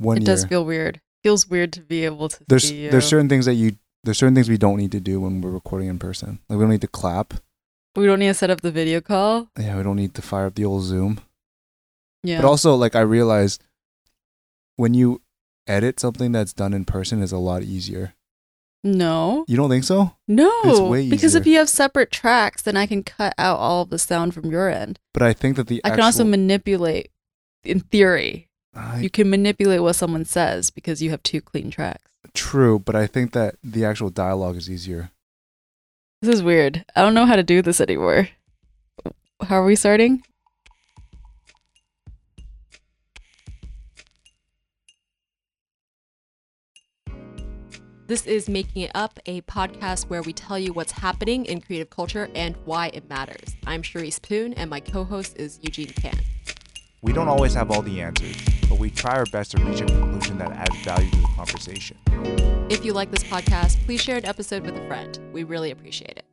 [0.00, 0.26] one it year.
[0.26, 1.00] does feel weird.
[1.22, 4.48] Feels weird to be able to there's there's certain things that you there's certain things
[4.48, 6.38] we don't need to do when we're recording in person.
[6.48, 7.34] Like we don't need to clap.
[7.94, 9.48] we don't need to set up the video call.
[9.58, 11.20] Yeah, we don't need to fire up the old Zoom.
[12.22, 12.40] Yeah.
[12.40, 13.62] But also, like I realized
[14.76, 15.20] when you
[15.66, 18.14] edit something that's done in person is a lot easier.
[18.82, 19.44] no.
[19.46, 20.16] You don't think so?
[20.26, 20.88] No.
[20.88, 23.98] way because if you have separate tracks, then I can cut out all of the
[23.98, 24.98] sound from your end.
[25.12, 27.10] But I think that the I can also manipulate
[27.62, 28.48] in theory.
[28.74, 32.10] I, You can manipulate what someone says because you have two clean tracks.
[32.34, 35.10] true, but I think that the actual dialogue is easier.
[36.22, 36.84] This is weird.
[36.94, 38.28] I don't know how to do this anymore.
[39.42, 40.22] How are we starting?
[48.06, 51.90] This is Making It Up, a podcast where we tell you what's happening in creative
[51.90, 53.54] culture and why it matters.
[53.66, 56.18] I'm Charisse Poon, and my co host is Eugene Kan.
[57.02, 58.36] We don't always have all the answers,
[58.68, 61.96] but we try our best to reach a conclusion that adds value to the conversation.
[62.68, 65.18] If you like this podcast, please share an episode with a friend.
[65.32, 66.29] We really appreciate it.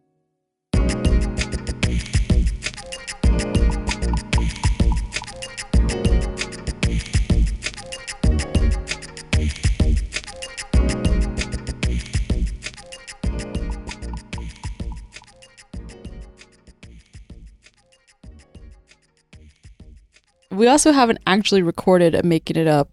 [20.57, 22.89] We also haven't actually recorded a making it up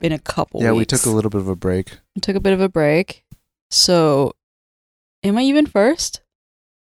[0.00, 0.90] in a couple yeah, we weeks.
[0.90, 1.98] took a little bit of a break.
[2.16, 3.24] We took a bit of a break.
[3.70, 4.32] So,
[5.22, 6.22] am I even first?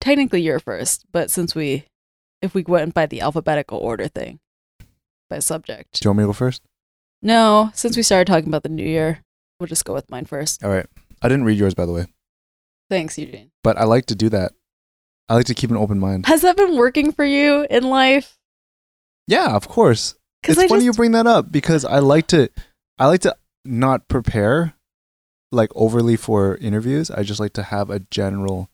[0.01, 1.85] Technically, you're first, but since we,
[2.41, 4.39] if we went by the alphabetical order thing,
[5.29, 6.01] by subject.
[6.01, 6.63] Do you want me to go first?
[7.21, 9.23] No, since we started talking about the new year,
[9.57, 10.63] we'll just go with mine first.
[10.65, 10.85] All right.
[11.21, 12.07] I didn't read yours, by the way,
[12.89, 13.51] Thanks, Eugene.
[13.63, 14.51] but I like to do that.
[15.29, 16.25] I like to keep an open mind.
[16.25, 18.38] Has that been working for you in life?
[19.29, 20.15] Yeah, of course.
[20.43, 22.49] It's I funny just, you bring that up because I like to,
[22.97, 24.73] I like to not prepare,
[25.51, 27.11] like overly for interviews.
[27.11, 28.69] I just like to have a general,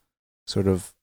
[0.48, 0.94] sort of,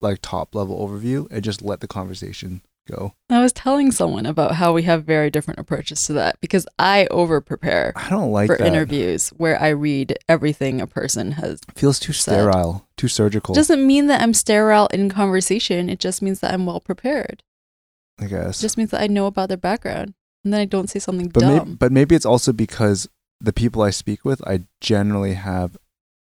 [0.00, 3.14] like top level overview and just let the conversation go.
[3.30, 7.06] I was telling someone about how we have very different approaches to that because I
[7.10, 8.66] over prepare I don't like for that.
[8.66, 11.60] interviews where I read everything a person has.
[11.74, 12.34] Feels too said.
[12.40, 13.54] sterile, too surgical.
[13.54, 15.88] Doesn't mean that I'm sterile in conversation.
[15.88, 17.42] It just means that I'm well prepared.
[18.20, 18.58] I guess.
[18.58, 21.28] It just means that I know about their background and then I don't say something
[21.28, 21.74] but maybe, dumb.
[21.76, 23.08] but maybe it's also because
[23.40, 25.76] the people I speak with, I generally have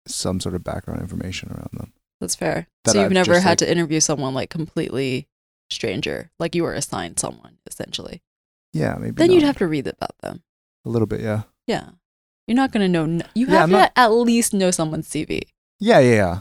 [0.07, 1.93] some sort of background information around them.
[2.19, 2.67] That's fair.
[2.85, 5.27] that so you've I've never just, had like- to interview someone like completely
[5.69, 8.21] stranger, like you were assigned someone essentially.
[8.73, 9.11] Yeah, maybe.
[9.15, 10.43] Then you'd have to read about them.
[10.85, 11.21] a little bit.
[11.21, 11.43] Yeah.
[11.67, 11.89] Yeah.
[12.47, 13.03] You're not going to know.
[13.03, 15.41] n- You Yeah, have I'm to not- at least know someone's CV.
[15.79, 16.39] Yeah, yeah, yeah.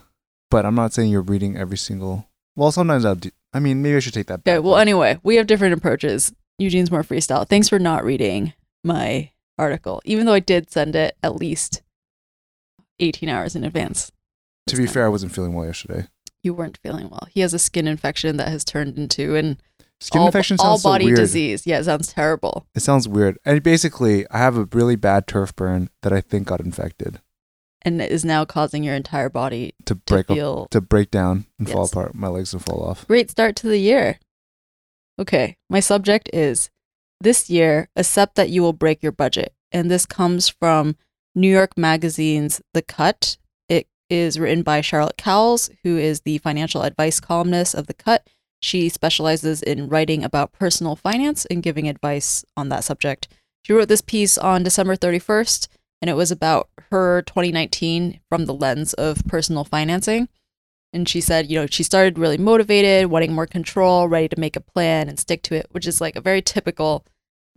[0.51, 2.29] But I'm not saying you're reading every single.
[2.57, 3.31] Well, sometimes I'll do.
[3.53, 4.53] I mean, maybe I should take that back.
[4.55, 4.59] Okay.
[4.59, 6.33] Well, anyway, we have different approaches.
[6.59, 7.47] Eugene's more freestyle.
[7.49, 11.83] Thanks for not reading my article, even though I did send it at least
[12.99, 14.11] 18 hours in advance.
[14.69, 16.07] to be fair, I wasn't feeling well yesterday.
[16.43, 17.27] You weren't feeling well.
[17.31, 19.59] He has a skin infection that has turned into an
[20.01, 21.17] Skin all, infection all so body weird.
[21.17, 21.67] disease.
[21.67, 22.67] Yeah, it sounds terrible.
[22.75, 23.39] It sounds weird.
[23.47, 27.21] And basically, I have a really bad turf burn that I think got infected
[27.87, 31.71] And is now causing your entire body to to break up, to break down and
[31.71, 32.17] fall apart.
[32.17, 33.07] My legs will fall off.
[33.07, 34.19] Great start to the year.
[35.21, 36.69] Okay, my subject is
[37.21, 39.55] this year, accept that you will break your budget.
[39.73, 40.97] And this comes from
[41.35, 43.39] New York Magazine's The Cut.
[43.69, 48.27] It is written by Charlotte Cowles, who is the financial advice columnist of The Cut.
[48.61, 53.29] She specializes in writing about personal finance and giving advice on that subject.
[53.63, 55.69] She wrote this piece on December 31st,
[56.07, 60.29] and it was about her 2019 from the lens of personal financing.
[60.93, 64.55] And she said, you know, she started really motivated, wanting more control, ready to make
[64.55, 67.05] a plan and stick to it, which is like a very typical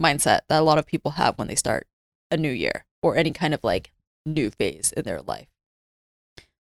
[0.01, 1.85] mindset that a lot of people have when they start
[2.31, 3.91] a new year or any kind of like
[4.25, 5.49] new phase in their life.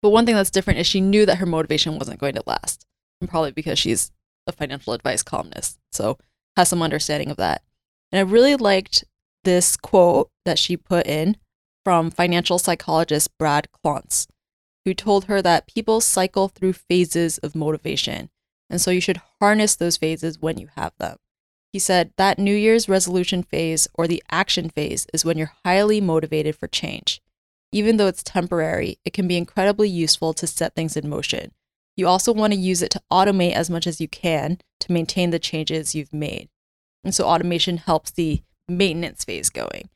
[0.03, 2.87] But one thing that's different is she knew that her motivation wasn't going to last,
[3.21, 4.13] and probably because she's
[4.47, 6.17] a financial advice columnist, so
[6.57, 7.63] has some understanding of that.
[8.13, 9.03] And I really liked
[9.43, 11.39] this quote that she put in
[11.85, 14.27] from financial psychologist Brad Klontz
[14.85, 18.31] who told her that people cycle through phases of motivation,
[18.69, 21.17] and so you should harness those phases when you have them.
[21.73, 26.01] He said that New Year's resolution phase or the action phase is when you're highly
[26.01, 27.21] motivated for change.
[27.71, 31.53] Even though it's temporary, it can be incredibly useful to set things in motion.
[31.97, 35.31] You also want to use it to automate as much as you can to maintain
[35.31, 36.49] the changes you've made.
[37.05, 39.89] And so automation helps the maintenance phase going,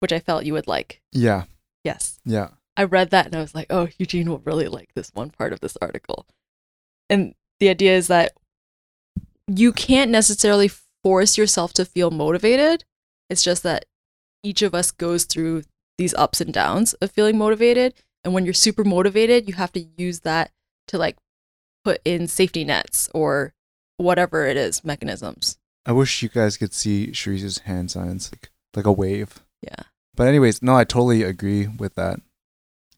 [0.00, 1.00] which I felt you would like.
[1.12, 1.44] Yeah,
[1.84, 2.18] Yes.
[2.24, 2.48] yeah.
[2.76, 5.52] I read that and I was like, oh, Eugene will really like this one part
[5.52, 6.26] of this article.
[7.08, 8.32] And the idea is that
[9.46, 10.70] you can't necessarily
[11.02, 12.84] force yourself to feel motivated.
[13.30, 13.86] It's just that
[14.42, 15.62] each of us goes through
[15.96, 17.94] these ups and downs of feeling motivated.
[18.24, 20.50] And when you're super motivated, you have to use that
[20.88, 21.16] to like
[21.84, 23.54] put in safety nets or
[23.96, 25.56] whatever it is, mechanisms.
[25.86, 29.40] I wish you guys could see Charisse's hand signs like like a wave.
[29.66, 29.84] Yeah.
[30.14, 32.20] But anyways, no, I totally agree with that.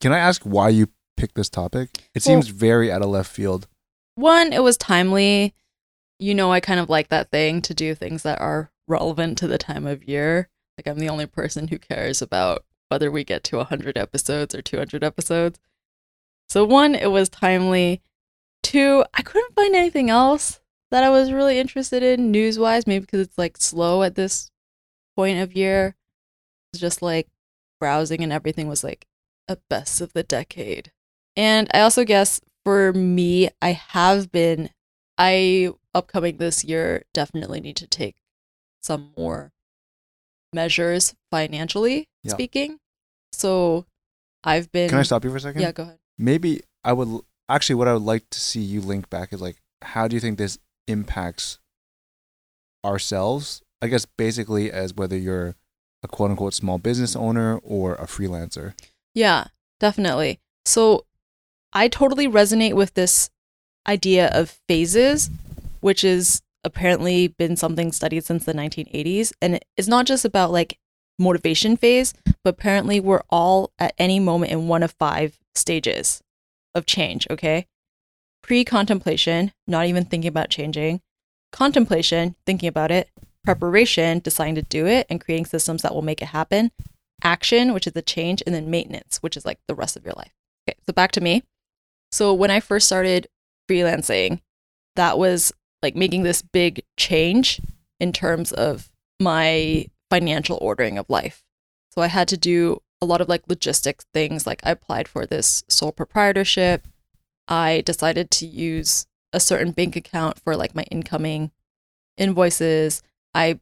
[0.00, 1.90] Can I ask why you picked this topic?
[2.14, 3.66] It Well- seems very out of left field.
[4.14, 5.54] One, it was timely.
[6.18, 9.46] You know, I kind of like that thing to do things that are relevant to
[9.46, 10.48] the time of year.
[10.76, 14.62] Like, I'm the only person who cares about whether we get to 100 episodes or
[14.62, 15.58] 200 episodes.
[16.48, 18.02] So, one, it was timely.
[18.62, 20.60] Two, I couldn't find anything else
[20.90, 24.50] that I was really interested in news wise, maybe because it's like slow at this
[25.14, 25.94] point of year.
[26.74, 27.28] Just like
[27.80, 29.06] browsing and everything was like
[29.48, 30.92] a best of the decade.
[31.36, 34.70] And I also guess for me, I have been,
[35.16, 38.16] I upcoming this year definitely need to take
[38.82, 39.52] some more
[40.52, 42.32] measures financially Yeah.
[42.32, 42.78] speaking.
[43.32, 43.86] So
[44.44, 44.90] I've been.
[44.90, 45.62] Can I stop you for a second?
[45.62, 45.98] Yeah, go ahead.
[46.18, 49.56] Maybe I would actually what I would like to see you link back is like
[49.82, 51.58] how do you think this impacts
[52.84, 53.62] ourselves?
[53.80, 55.54] I guess basically as whether you're
[56.02, 58.74] a quote unquote small business owner or a freelancer.
[59.14, 59.48] Yeah,
[59.80, 60.40] definitely.
[60.64, 61.04] So
[61.72, 63.30] I totally resonate with this
[63.86, 65.30] idea of phases,
[65.80, 69.32] which is apparently been something studied since the 1980s.
[69.40, 70.78] And it's not just about like
[71.18, 72.14] motivation phase,
[72.44, 76.22] but apparently we're all at any moment in one of five stages
[76.74, 77.66] of change, okay?
[78.42, 81.00] Pre contemplation, not even thinking about changing,
[81.50, 83.10] contemplation, thinking about it,
[83.44, 86.70] preparation, deciding to do it, and creating systems that will make it happen,
[87.22, 90.14] action, which is the change, and then maintenance, which is like the rest of your
[90.14, 90.32] life.
[90.68, 91.42] Okay, so back to me.
[92.12, 93.28] So when I first started
[93.68, 94.40] freelancing,
[94.96, 95.52] that was
[95.82, 97.60] like making this big change
[98.00, 98.90] in terms of
[99.20, 101.44] my financial ordering of life.
[101.94, 104.46] So I had to do a lot of like logistics things.
[104.46, 106.86] Like I applied for this sole proprietorship.
[107.46, 111.50] I decided to use a certain bank account for like my incoming
[112.16, 113.02] invoices.
[113.34, 113.60] I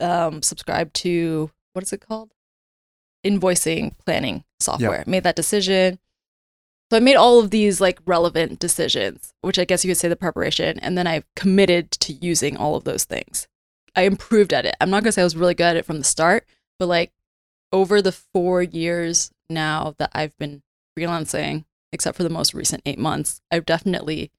[0.00, 2.32] um, subscribed to what is it called?
[3.24, 5.04] Invoicing planning software.
[5.06, 5.98] Made that decision.
[6.90, 10.08] So I made all of these like relevant decisions, which I guess you could say
[10.08, 13.48] the preparation, and then I committed to using all of those things.
[13.96, 14.74] I improved at it.
[14.80, 16.46] I'm not gonna say I was really good at it from the start,
[16.78, 17.12] but like
[17.72, 20.62] over the four years now that I've been
[20.98, 24.30] freelancing, except for the most recent eight months, I've definitely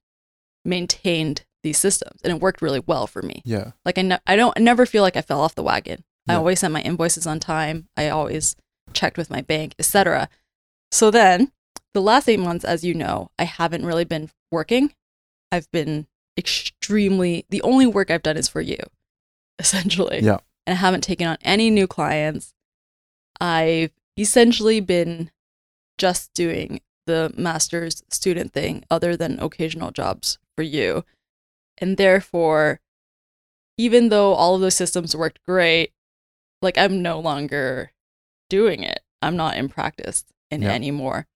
[0.64, 3.42] maintained these systems, and it worked really well for me.
[3.44, 3.72] Yeah.
[3.84, 6.04] Like I, ne- I don't I never feel like I fell off the wagon.
[6.28, 7.88] I always sent my invoices on time.
[7.96, 8.56] I always
[8.94, 10.28] checked with my bank, etc.
[10.90, 11.52] So then,
[11.92, 14.94] the last eight months, as you know, I haven't really been working.
[15.52, 16.06] I've been
[16.38, 17.44] extremely.
[17.50, 18.78] The only work I've done is for you,
[19.58, 20.20] essentially.
[20.20, 20.38] Yeah.
[20.66, 22.54] And I haven't taken on any new clients.
[23.40, 25.30] I've essentially been
[25.98, 31.04] just doing the master's student thing, other than occasional jobs for you.
[31.78, 32.80] And therefore,
[33.76, 35.92] even though all of those systems worked great,
[36.62, 37.92] like I'm no longer
[38.48, 39.00] doing it.
[39.20, 40.70] I'm not in practice in Yeah.
[40.72, 41.26] anymore.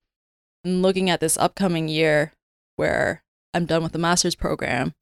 [0.63, 2.33] And looking at this upcoming year
[2.75, 4.93] where I'm done with the master's program,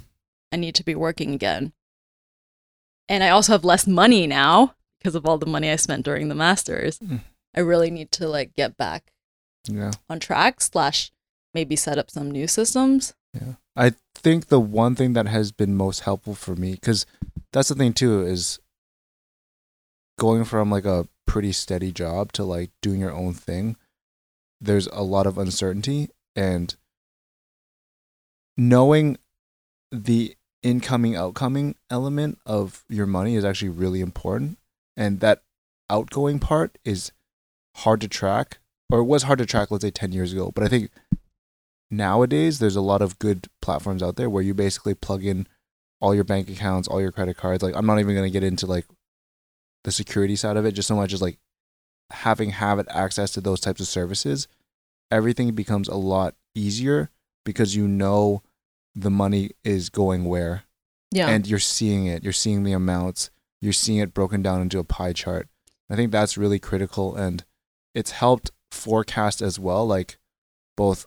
[0.51, 1.73] I need to be working again.
[3.09, 6.27] And I also have less money now because of all the money I spent during
[6.29, 6.99] the master's.
[6.99, 7.21] Mm.
[7.55, 9.11] I really need to like get back
[9.67, 9.91] Yeah.
[10.09, 11.11] on track slash
[11.53, 13.13] maybe set up some new systems.
[13.39, 13.53] Yeah.
[13.75, 17.05] I think the one thing that has been most helpful for me, because
[17.53, 18.59] that's the thing too, is
[20.17, 23.75] going from like a pretty steady job to like doing your own thing.
[24.59, 26.75] There's a lot of uncertainty and
[28.57, 29.17] knowing
[29.91, 34.57] the incoming outcoming element of your money is actually really important.
[34.95, 35.43] And that
[35.89, 37.11] outgoing part is
[37.77, 38.57] hard to track,
[38.89, 40.51] or it was hard to track, let's say 10 years ago.
[40.53, 40.89] But I think
[41.89, 45.47] nowadays there's a lot of good platforms out there where you basically plug in
[45.99, 47.63] all your bank accounts, all your credit cards.
[47.63, 48.85] Like I'm not even gonna get into like
[49.83, 51.37] the security side of it, just so much as like
[52.11, 54.47] having have it access to those types of services,
[55.11, 57.09] everything becomes a lot easier
[57.45, 58.41] because you know
[58.95, 60.63] the money is going where
[61.11, 61.29] Yeah.
[61.29, 62.23] and you're seeing it.
[62.23, 63.29] You're seeing the amounts.
[63.61, 65.47] You're seeing it broken down into a pie chart.
[65.89, 67.43] I think that's really critical, and
[67.95, 70.17] it's helped forecast as well, like
[70.75, 71.05] both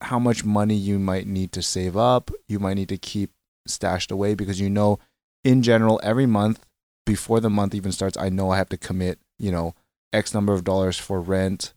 [0.00, 3.30] how much money you might need to save up, you might need to keep
[3.66, 4.98] stashed away because you know,
[5.44, 6.64] in general, every month
[7.04, 9.74] before the month even starts, I know I have to commit, you know,
[10.12, 11.74] X number of dollars for rent,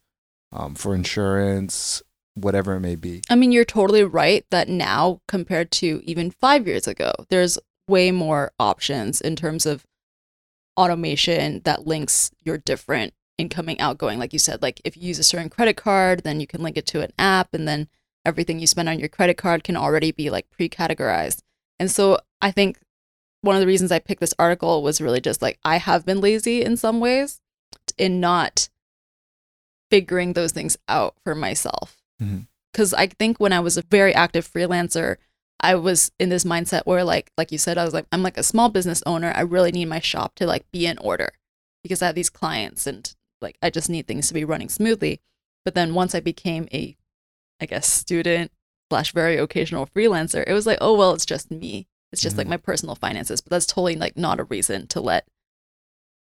[0.52, 2.02] um, for insurance,
[2.36, 3.22] whatever it may be.
[3.30, 8.12] I mean, you're totally right that now compared to even five years ago, there's way
[8.12, 9.86] more options in terms of
[10.78, 15.24] automation that links your different incoming outgoing like you said like if you use a
[15.24, 17.88] certain credit card then you can link it to an app and then
[18.26, 21.40] everything you spend on your credit card can already be like pre-categorized.
[21.80, 22.80] And so i think
[23.42, 26.22] one of the reasons i picked this article was really just like i have been
[26.22, 27.42] lazy in some ways
[27.98, 28.70] in not
[29.90, 32.02] figuring those things out for myself.
[32.22, 32.42] Mm-hmm.
[32.72, 35.18] Because i think when i was a very active freelancer
[35.62, 38.38] I was in this mindset where like like you said I was like I'm like
[38.38, 39.32] a small business owner.
[39.36, 41.34] I really need my shop to like be in order
[41.84, 45.22] because I have these clients and like I just need things to be running smoothly.
[45.64, 46.98] But then once I became a
[47.62, 48.52] I guess student
[48.90, 52.48] slash very occasional freelancer it was like oh well it's just me it's just like
[52.48, 52.52] Mhm.
[52.52, 55.26] my personal finances but that's totally like not a reason to let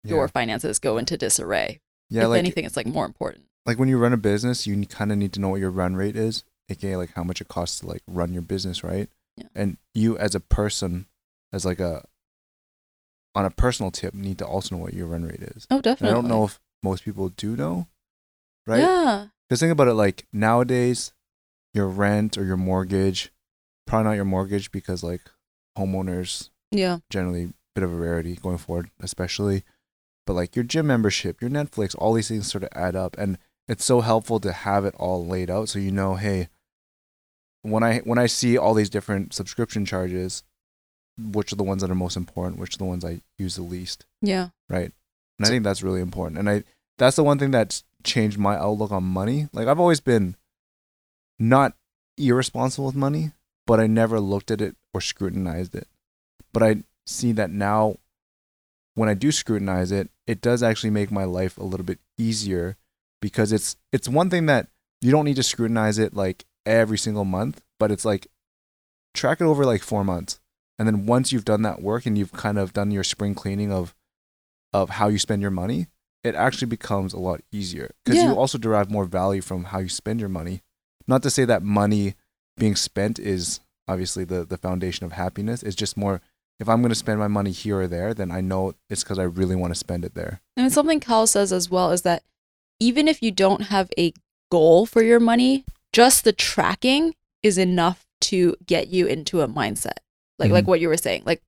[0.04, 3.88] your finances go into disarray yeah, if like anything it's like more important like when
[3.88, 6.44] you run a business, you kind of need to know what your run rate is,
[6.70, 9.08] aka like how much it costs to like run your business, right?
[9.36, 9.48] Yeah.
[9.54, 11.06] And you as a person,
[11.52, 12.02] as like a
[13.34, 15.66] on a personal tip, need to also know what your run rate is.
[15.70, 17.86] oh And definitely I don't know if most people do know,
[18.66, 18.80] right?
[18.80, 21.12] yeah Because think about it, like nowadays,
[21.74, 23.32] your rent or your mortgage,
[23.86, 25.22] probably not your mortgage because like
[25.78, 29.62] homeowners yeah generally a bit of a rarity going forward, especially.
[30.26, 33.38] But like your gym membership, your Netflix, all these things sort of add up, and
[33.68, 36.48] it's so helpful to have it all laid out so you know, hey,
[37.62, 40.42] when I when I see all these different subscription charges,
[41.18, 43.62] which are the ones that are most important, which are the ones I use the
[43.62, 44.92] least, yeah right?
[45.38, 46.64] And I think that's really important, and I
[46.98, 49.48] that's the one thing that's changed my outlook on money.
[49.52, 50.36] Like I've always been
[51.40, 51.74] not
[52.16, 53.32] irresponsible with money,
[53.66, 55.88] but I never looked at it or scrutinized it.
[56.52, 57.96] But I see that now
[58.94, 62.76] when I do scrutinize it, it does actually make my life a little bit easier
[63.22, 64.68] because it's it's one thing that
[65.00, 68.26] you don't need to scrutinize it like every single month, but it's like
[69.14, 70.40] track it over like 4 months.
[70.78, 73.72] And then once you've done that work and you've kind of done your spring cleaning
[73.72, 73.94] of
[74.72, 75.86] of how you spend your money,
[76.22, 78.28] it actually becomes a lot easier because Yeah.
[78.30, 80.62] you also derive more value from how you spend your money.
[81.06, 82.14] Not to say that money
[82.56, 85.62] being spent is obviously the the foundation of happiness.
[85.62, 86.20] It's just more
[86.58, 89.18] if I'm going to spend my money here or there, then I know it's because
[89.18, 90.40] I really want to spend it there.
[90.58, 92.22] And something Cal says as well is that
[92.78, 94.12] even if you don't have a
[94.50, 99.98] goal for your money, just the tracking is enough to get you into a mindset.
[100.38, 100.68] Like like Mhm.
[100.68, 101.22] what you were saying.
[101.24, 101.42] Like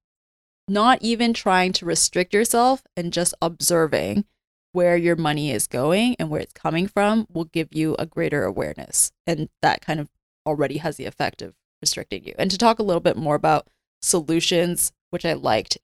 [0.69, 4.25] not even trying to restrict yourself and just observing
[4.73, 8.45] where your money is going and where it's coming from will give you a greater
[8.45, 9.13] awareness.
[9.27, 10.09] And that kind of
[10.47, 12.35] already has the effect of restricting you.
[12.39, 13.69] And to talk a little bit more about
[14.01, 15.79] solutions, which I liked,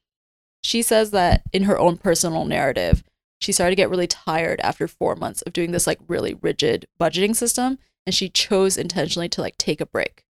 [0.62, 3.04] she says that in her own personal narrative,
[3.40, 6.87] she started to get really tired after four months of doing this like really rigid
[7.00, 7.78] budgeting system.
[8.07, 10.25] And she chose intentionally to like take a break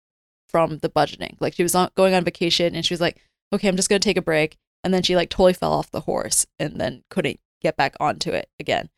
[0.49, 1.37] from the budgeting.
[1.41, 3.21] Like she was on, going on vacation and she was like,
[3.53, 4.57] okay, I'm just going to take a break.
[4.85, 8.31] And then she like totally fell off the horse and then couldn't get back onto
[8.31, 8.89] it again.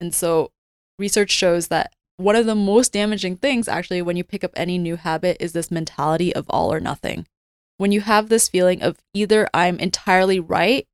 [0.00, 0.52] And so
[0.98, 4.76] research shows that one of the most damaging things actually when you pick up any
[4.76, 7.26] new habit is this mentality of all or nothing.
[7.78, 10.86] When you have this feeling of either I'm entirely right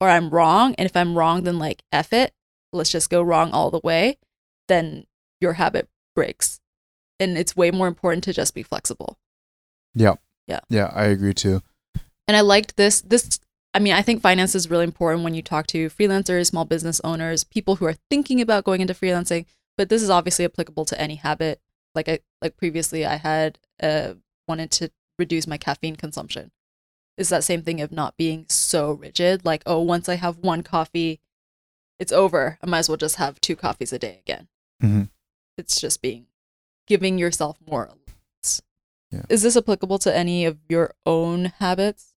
[0.00, 2.32] or I'm wrong, and if I'm wrong, then like F it,
[2.72, 4.18] let's just go wrong all the way,
[4.66, 5.06] then
[5.40, 6.60] your habit breaks.
[7.20, 9.18] And it's way more important to just be flexible.
[9.94, 10.14] Yeah.
[10.46, 10.60] Yeah.
[10.68, 11.62] Yeah, I agree too.
[12.28, 13.00] And I liked this.
[13.00, 13.38] This,
[13.76, 16.98] I mean, I think finance is really important when you talk to freelancers, small business
[17.04, 19.44] owners, people who are thinking about going into freelancing.
[19.76, 21.60] But this is obviously applicable to any habit.
[21.94, 24.14] Like I, like previously, I had uh,
[24.48, 26.52] wanted to reduce my caffeine consumption.
[27.18, 29.44] Is that same thing of not being so rigid?
[29.44, 31.20] Like, oh, once I have one coffee,
[32.00, 32.58] it's over.
[32.62, 34.48] I might as well just have two coffees a day again.
[34.82, 35.10] Mhm.
[35.58, 36.28] It's just being
[36.86, 37.90] giving yourself more.
[39.10, 39.22] Yeah.
[39.28, 42.14] Is this applicable to any of your own habits?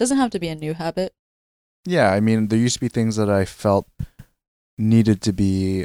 [0.00, 1.12] Doesn't have to be a new habit.
[1.84, 3.86] Yeah, I mean, there used to be things that I felt
[4.78, 5.84] needed to be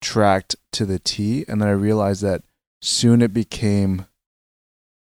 [0.00, 2.42] tracked to the T, and then I realized that
[2.82, 4.06] soon it became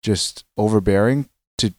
[0.03, 1.73] just overbearing to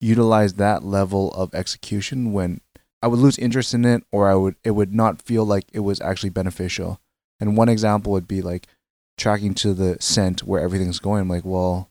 [0.00, 2.62] utilize that level of execution when
[3.00, 5.80] I would lose interest in it or I would it would not feel like it
[5.80, 7.00] was actually beneficial.
[7.38, 8.66] And one example would be like
[9.16, 11.20] tracking to the scent where everything's going.
[11.20, 11.90] I'm like, well,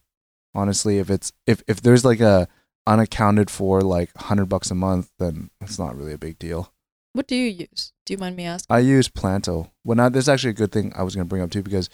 [0.54, 2.50] honestly, if it's if if there's like a
[2.90, 6.74] unaccounted for like 100 bucks a month, then it's not really a big deal.
[7.14, 7.94] What do you use?
[8.06, 8.76] Do you mind me asking?
[8.76, 9.72] I use Planto.
[9.84, 11.64] Well, now this is actually a good thing I was going to bring up too
[11.64, 11.90] because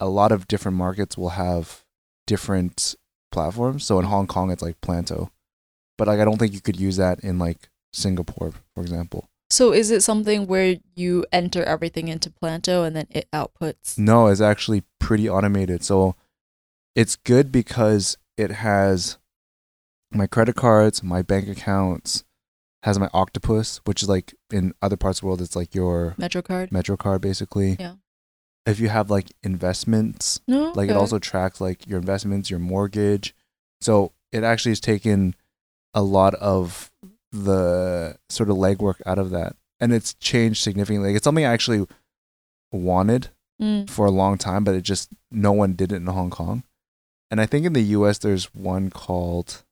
[0.00, 1.84] a lot of different markets will have
[2.26, 2.94] different
[3.30, 3.84] platforms.
[3.84, 5.30] So in Hong Kong, it's like Planto,
[5.98, 9.28] but like I don't think you could use that in like Singapore, for example.
[9.50, 13.96] So is it something where you enter everything into Planto and then it outputs?
[13.96, 15.84] No, it's actually pretty automated.
[15.84, 16.16] So
[16.94, 19.18] it's good because it has
[20.16, 22.24] my credit cards, my bank accounts,
[22.82, 26.14] has my octopus, which is like in other parts of the world, it's like your
[26.18, 26.70] Metro card.
[26.72, 27.76] Metro card basically.
[27.80, 27.94] Yeah.
[28.64, 30.72] If you have like investments, No.
[30.74, 33.34] like it also tracks like your investments, your mortgage.
[33.80, 35.34] So it actually has taken
[35.94, 36.90] a lot of
[37.32, 39.56] the sort of legwork out of that.
[39.80, 41.10] And it's changed significantly.
[41.10, 41.86] Like, it's something I actually
[42.72, 43.28] wanted
[43.60, 43.88] Mm.
[43.88, 46.62] for a long time, but it just no one did it in Hong Kong.
[47.30, 49.64] And I think in the US there's one called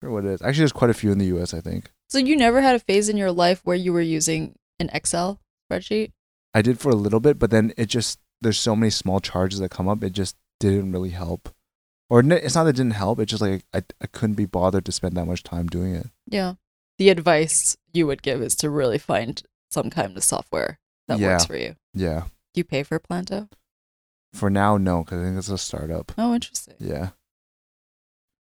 [0.00, 0.42] Forget what it is.
[0.42, 1.90] Actually there's quite a few in the US, I think.
[2.08, 5.40] So you never had a phase in your life where you were using an Excel
[5.70, 6.12] spreadsheet?
[6.54, 9.58] I did for a little bit, but then it just there's so many small charges
[9.58, 11.48] that come up, it just didn't really help.
[12.10, 14.84] Or it's not that it didn't help, it's just like I, I couldn't be bothered
[14.86, 16.06] to spend that much time doing it.
[16.26, 16.54] Yeah.
[16.98, 20.78] The advice you would give is to really find some kind of software
[21.08, 21.32] that Yeah.
[21.32, 21.74] works for you.
[21.92, 22.22] Yeah.
[22.54, 23.48] Do you pay for Planto?
[24.32, 26.12] For now, no, because I think it's a startup.
[26.16, 26.74] Oh, interesting.
[26.78, 27.10] Yeah.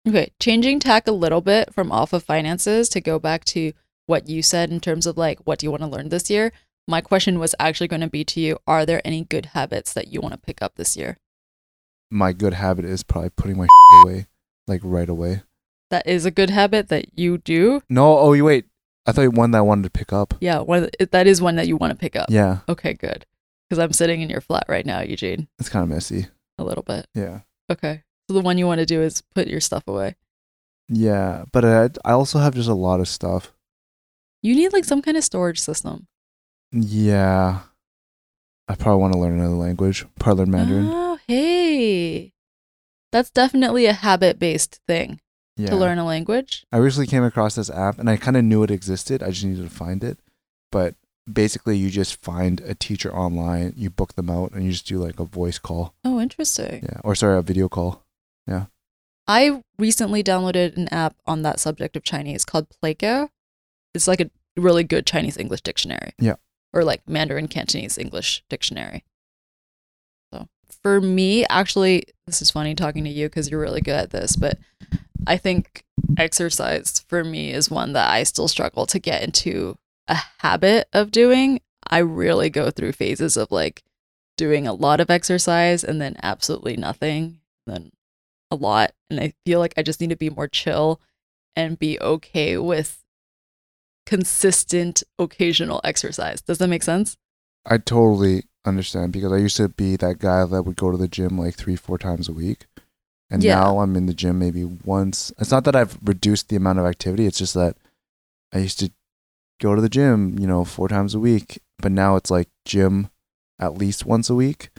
[0.07, 3.73] Okay, changing tack a little bit from off of finances to go back to
[4.05, 6.53] what you said in terms of like what do you want to learn this year?
[6.87, 10.09] My question was actually going to be to you, are there any good habits that
[10.09, 11.17] you want to pick up this year?
[12.11, 13.67] My good habit is probably putting my
[14.03, 14.27] away,
[14.67, 15.43] like right away.
[15.89, 17.81] That is a good habit that you do.
[17.89, 18.67] No, oh, you wait.
[19.07, 20.35] I thought one that I wanted to pick up.
[20.41, 22.27] Yeah, one the, that is one that you want to pick up.
[22.31, 23.25] Yeah, Okay, good.
[23.69, 26.27] Because I'm sitting in your flat right now, Eugene, it's kind of messy.
[26.59, 27.07] a little bit.
[27.15, 27.41] Yeah.
[27.71, 28.03] Okay.
[28.29, 30.17] So the one you want to do is put your stuff away.
[30.89, 33.53] Yeah, but I, I also have just a lot of stuff.
[34.43, 36.07] You need like some kind of storage system.
[36.73, 37.61] Yeah.
[38.69, 40.07] I probably want to learn another language.
[40.19, 40.89] Probably learn Mandarin.
[40.91, 42.33] Oh, hey.
[43.13, 45.21] That's definitely a habit based thing
[45.57, 45.69] yeah.
[45.69, 46.67] to learn a language.
[46.73, 49.23] I recently came across this app and I kind of knew it existed.
[49.23, 50.19] I just needed to find it.
[50.73, 50.95] But
[51.31, 54.99] basically, you just find a teacher online, you book them out, and you just do
[54.99, 55.95] like a voice call.
[56.05, 56.83] Oh, interesting.
[56.83, 57.01] Yeah.
[57.05, 58.04] Or sorry, a video call.
[59.27, 63.31] I recently downloaded an app on that subject of Chinese called Pleco.
[63.95, 66.13] It's like a really good Chinese English dictionary.
[66.19, 66.35] Yeah.
[66.73, 69.05] Or like Mandarin Cantonese English dictionary.
[70.33, 70.49] So
[70.83, 74.37] for me, actually, this is funny talking to you because you're really good at this,
[74.37, 74.59] but
[75.27, 75.85] I think
[76.19, 79.77] exercise for me is one that I still struggle to get into
[80.09, 81.61] a habit of doing.
[81.89, 83.83] I really go through phases of like
[84.37, 87.93] doing a lot of exercise and then absolutely nothing, then
[88.51, 88.93] a lot.
[89.11, 91.01] And I feel like I just need to be more chill
[91.57, 93.03] and be okay with
[94.07, 96.41] consistent occasional exercise.
[96.43, 97.17] Does that make sense?
[97.65, 101.09] I totally understand because I used to be that guy that would go to the
[101.09, 102.67] gym like three, four times a week.
[103.31, 103.61] And Yeah.
[103.61, 105.33] now I'm in the gym maybe once.
[105.39, 107.77] It's not that I've reduced the amount of activity, it's just that
[108.53, 108.93] I used to
[109.61, 111.61] go to the gym, you know, four times a week.
[111.79, 113.11] But now it's like gym
[113.59, 114.71] at least once a week.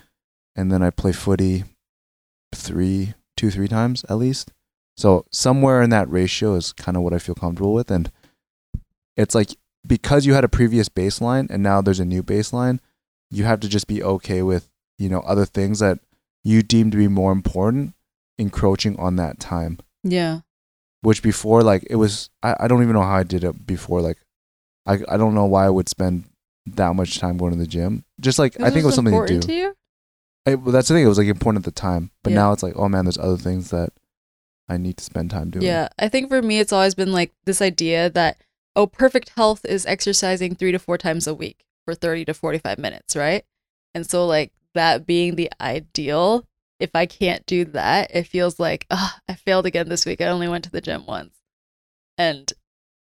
[0.56, 1.64] And then I play footy
[2.54, 4.52] three, two, three times at least.
[4.98, 7.92] So somewhere in that ratio is kind of what I feel comfortable with.
[7.92, 8.12] And
[9.18, 12.80] it's like because you had a previous baseline and now there's a new baseline,
[13.30, 16.00] you have to just be okay with, you know, other things that
[16.44, 17.94] you deem to be more important
[18.38, 19.80] encroaching on that time.
[20.04, 20.42] Yeah.
[21.02, 24.02] Which before, like, it was, I, I don't even know how I did it before.
[24.02, 24.18] Like,
[24.86, 26.26] I, I don't know why I would spend
[26.68, 28.06] that much time going to the gym.
[28.20, 29.40] Just like, I think it was something to do.
[29.40, 29.76] to you.
[30.46, 31.06] I, well, that's the thing.
[31.06, 32.36] It was like important at the time, but Yeah.
[32.38, 33.90] now it's like, oh man, there's other things that
[34.70, 35.66] I need to spend time doing.
[35.66, 38.38] Yeah, I think for me, it's always been like this idea that,
[38.76, 42.78] oh, perfect health is exercising three to four times a week for 30 to 45
[42.78, 43.44] minutes, right?
[43.94, 46.46] And so, like, that being the ideal,
[46.80, 50.20] if I can't do that, it feels like, ah, I failed again this week.
[50.20, 51.36] I only went to the gym once.
[52.18, 52.52] And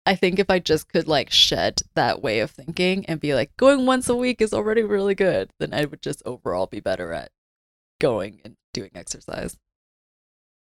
[0.05, 3.55] I think if I just could, like, shed that way of thinking and be like,
[3.57, 7.11] going once a week is already really good, then I would just overall be better
[7.13, 7.31] at
[7.99, 9.57] going and doing exercise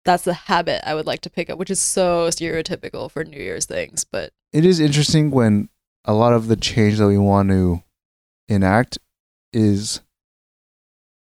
[0.05, 3.41] that's the habit I would like to pick up, which is so stereotypical for New
[3.41, 4.05] Year's things.
[4.05, 5.69] But It is interesting when
[6.05, 7.83] a lot of the change that we want to
[8.49, 8.99] enact
[9.53, 10.01] is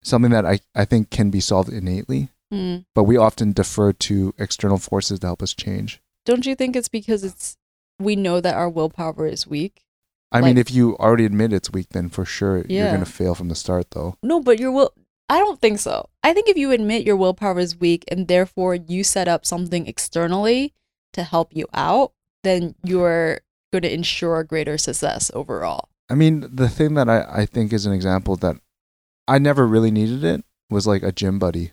[0.03, 4.35] something that I, I think can be solved innately, mm, but we often defer to
[4.39, 6.01] external forces to help us change.
[6.25, 7.57] don't you think it's because it's
[8.01, 9.85] we know that our willpower is weak?
[10.33, 13.35] I mean, if you already admit it's weak, then for sure you're going to fail
[13.35, 14.17] from the start, though.
[14.23, 14.93] No, but your will.
[15.29, 16.09] I don't think so.
[16.23, 19.87] I think if you admit your willpower is weak and therefore you set up something
[19.87, 20.75] externally
[21.13, 23.41] to help you out, then you're
[23.73, 25.89] going to ensure greater success overall.
[26.09, 28.57] I mean, the thing that I, I think is an example that
[29.29, 31.73] I never really needed it was like a gym buddy.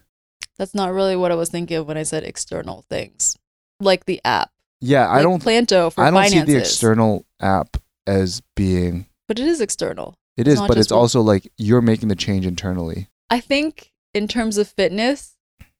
[0.57, 3.37] That's not really what I was thinking of when I said external things,
[3.79, 4.51] like the app.
[4.81, 6.45] Yeah, I don't Planto for I don't finances.
[6.45, 10.15] see the external app as being but it is external.
[10.37, 13.09] it It's is, but it's also like you're making the change internally.
[13.29, 15.35] I think in terms of fitness,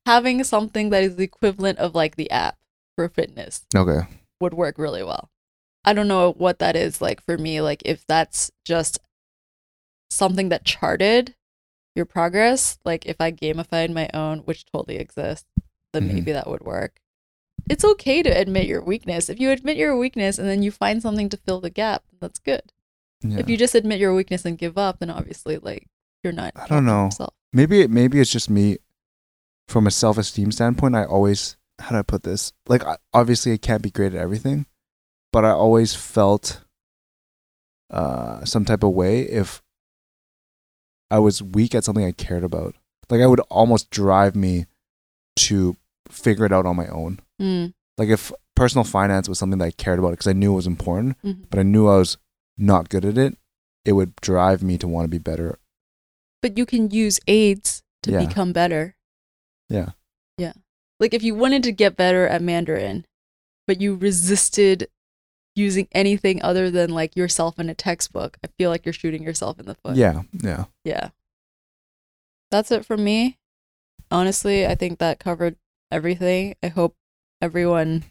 [0.05, 2.57] having something that is the equivalent of like the app
[2.95, 4.07] for fitness Okay.
[4.41, 5.29] would work really well.
[5.85, 7.61] I don't know what that is like for me.
[7.61, 8.99] Like if that's just
[10.09, 11.35] something that charted
[11.95, 15.45] your progress, like if I gamified my own, which totally exists,
[15.93, 16.13] then Mhm.
[16.13, 16.99] maybe that would work.
[17.69, 19.29] It's okay to admit your weakness.
[19.29, 22.39] If you admit your weakness and then you find something to fill the gap, that's
[22.39, 22.71] good.
[23.21, 23.39] Yeah.
[23.39, 25.87] If you just admit your weakness and give up, then obviously like
[26.23, 26.53] you're not.
[26.55, 27.05] I don't know.
[27.05, 27.33] yourself.
[27.53, 28.77] maybe it maybe it's just me
[29.67, 33.57] from a self-esteem standpoint i always how do i put this like I, obviously i
[33.57, 34.65] can't be great at everything
[35.33, 36.61] but i always felt
[37.91, 39.61] uh some type of way if
[41.11, 42.75] i was weak at something i cared about
[43.09, 44.67] like i would almost drive me
[45.35, 45.75] to
[46.23, 49.71] figure it out on my own Mm, like if personal finance was something that i
[49.71, 51.45] cared about because i knew it was important mhm.
[51.49, 52.17] but i knew i was
[52.57, 53.37] not good at it
[53.85, 55.59] it would drive me to want to be better
[56.41, 58.25] But you can use aids to Yeah.
[58.25, 58.95] become better.
[59.69, 59.89] yeah
[60.37, 60.53] Yeah.
[60.99, 63.05] Like if you wanted to get better at Mandarin,
[63.67, 64.87] but you resisted
[65.55, 69.59] using anything other than like yourself in a textbook, I feel like you're shooting yourself
[69.59, 69.95] in the foot.
[69.95, 71.09] yeah yeah Yeah.
[72.51, 73.37] That's it from me.
[74.09, 75.55] Honestly, I think that covered
[75.91, 76.55] everything.
[76.63, 76.95] I hope
[77.41, 78.03] everyone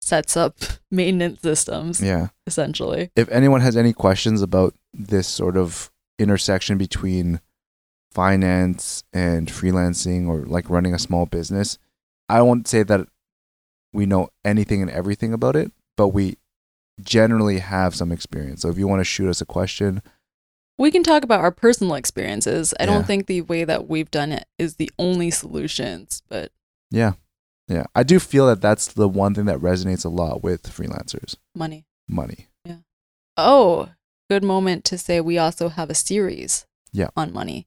[0.00, 0.56] sets up
[0.90, 3.10] maintenance systems, yeah essentially.
[3.14, 7.40] if anyone has any questions about this sort of intersection between
[8.10, 11.78] finance and freelancing or like running a small business,
[12.28, 13.06] I won't say that
[13.92, 16.36] we know anything and everything about it, but we
[17.00, 18.62] generally have some experience.
[18.62, 20.02] So if you want to shoot us a question,
[20.78, 22.74] We can talk about our personal experiences.
[22.80, 22.86] I Yeah.
[22.86, 26.50] don't think the way that we've done it is the only solutions, but
[26.92, 27.12] yeah.
[27.68, 27.84] Yeah.
[27.94, 31.86] I do feel that that's the one thing that resonates a lot with freelancers money.
[32.08, 32.48] money.
[32.64, 32.78] Yeah.
[33.36, 33.88] Oh,
[34.28, 37.08] good moment to say we also have a series Yeah.
[37.16, 37.66] on money,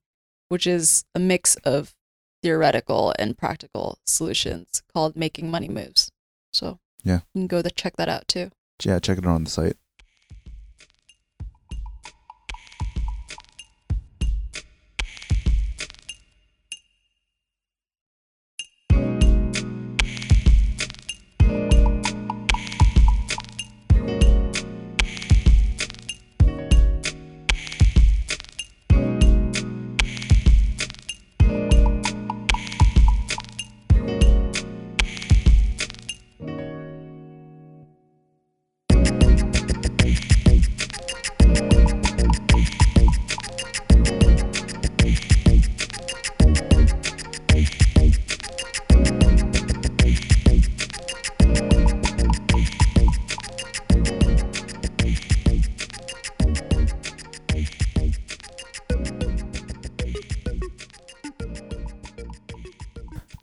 [0.49, 1.95] which is a mix of
[2.43, 6.11] theoretical and practical solutions called Making Money Moves.
[6.53, 7.21] So Yeah.
[7.33, 8.51] you can go to check that out too.
[8.83, 8.99] Yeah.
[8.99, 9.77] Check it out on the site.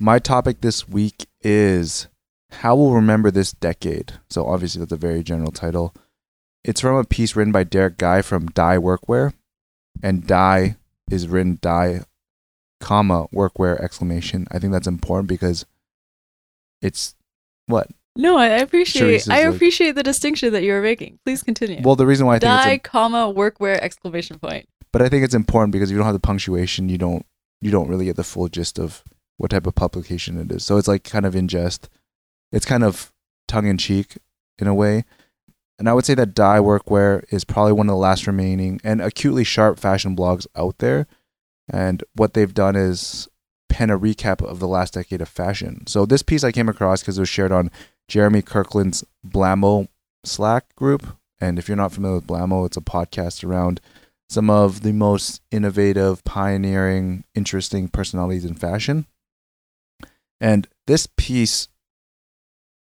[0.03, 2.09] My topic this week is
[2.51, 4.15] how we'll remember this decade.
[4.29, 5.95] So obviously that's a very general title.
[6.65, 9.33] It's from a piece written by Derek Guy from Die Workwear,
[10.03, 10.75] and Die
[11.09, 12.01] is written Die,
[12.81, 14.49] comma workwear exclamation.
[14.51, 15.67] I think that's important because
[16.81, 17.15] it's
[17.67, 17.87] what.
[18.17, 21.21] No, I appreciate I like- appreciate the distinction that you were making.
[21.25, 21.81] Please continue.
[21.81, 24.69] Well, the reason why I think Die, comma, workwear, exclamation point.
[24.93, 27.25] but I think it's important because if you don't have the punctuation, you don't
[27.61, 29.05] you don't really get the full gist of
[29.43, 30.65] what type of publication it is.
[30.65, 31.89] So it's like kind of in jest.
[32.53, 33.13] It's kind of
[33.49, 34.19] tongue in cheek
[34.57, 35.05] in a way.
[35.81, 39.03] And I would say that Die Workwear is probably one of the last remaining and
[39.03, 41.09] acutely sharp fashion blogs out there.
[41.69, 43.27] And what they've done is
[43.69, 45.89] pen a recap of the last decade of fashion.
[45.89, 47.73] So this piece I came across because it was shared on
[48.07, 49.89] Jeremy Kirkland's Blamo
[50.25, 51.17] Slack group.
[51.41, 53.81] And if you're not familiar with Blamo, it's a podcast around
[54.31, 59.07] some of the most innovative, pioneering, interesting personalities in fashion.
[60.43, 61.69] And this piece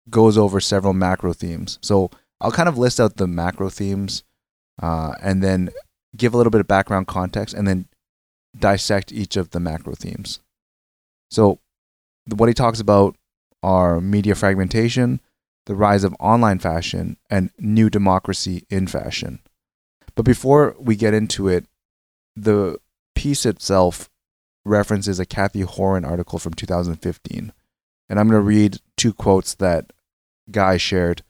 [0.08, 1.80] goes over several macro themes.
[1.82, 2.10] So
[2.40, 4.22] I'll kind of list out the macro themes
[4.80, 5.70] uh, and then
[6.16, 7.86] give a little bit of background context and then
[8.58, 10.40] dissect each of the macro themes.
[11.30, 11.58] So,
[12.26, 13.16] what he talks about
[13.62, 15.20] are media fragmentation,
[15.66, 19.40] the rise of online fashion, and new democracy in fashion.
[20.14, 21.66] But before we get into it,
[22.34, 22.78] the
[23.14, 24.09] piece itself
[24.64, 27.52] references a Cathy Horyn article from 2015.
[28.08, 29.92] And I'm going to read two quotes that
[30.50, 31.22] Guy shared.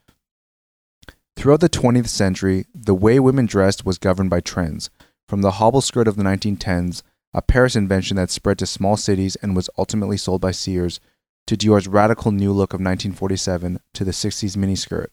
[1.37, 4.91] Throughout the 20th century, the way women dressed was governed by trends.
[5.29, 9.37] From the hobble skirt of the 1910s, a Paris invention that spread to small cities
[9.37, 11.01] and was ultimately sold by Sears,
[11.47, 15.07] to Dior's radical new look of 1947 to the 60s miniskirt.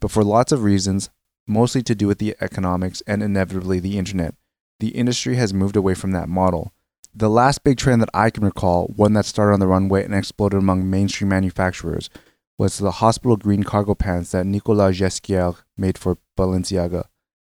[0.00, 1.10] But for lots of reasons,
[1.46, 4.34] mostly to do with the economics and inevitably the internet,
[4.80, 6.72] the industry has moved away from that model.
[7.16, 10.12] The last big trend that I can recall, one that started on the runway and
[10.12, 12.10] exploded among mainstream manufacturers,
[12.58, 17.04] was the hospital green cargo pants that Nicolas Ghesquière made for Balenciaga.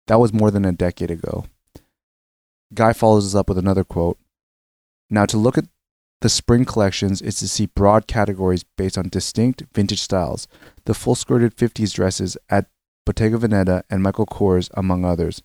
[0.06, 1.46] That was more than a decade ago.
[2.74, 4.18] Guy follows us up with another quote.
[5.08, 5.68] Now, to look at
[6.20, 10.46] the spring collections is to see broad categories based on distinct vintage styles,
[10.84, 12.66] the full skirted 50s dresses at
[13.06, 15.42] Bottega Veneta and Michael Kors, among others.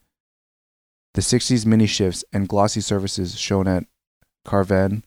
[1.13, 3.85] The 60s mini shifts and glossy surfaces shown at
[4.45, 5.03] Carven,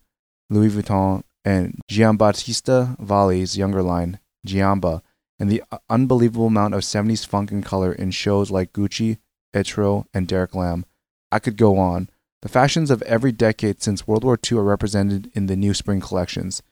[0.51, 5.03] Louis Vuitton, and Giambattista Valli's younger line, Giamba,
[5.38, 9.18] and the unbelievable amount of 70s funk and color in shows like Gucci,
[9.55, 10.85] Etro, and Derek Lam.
[11.31, 12.09] I could go on.
[12.42, 16.01] The fashions of every decade since World War II are represented in the new spring
[16.01, 16.62] collections.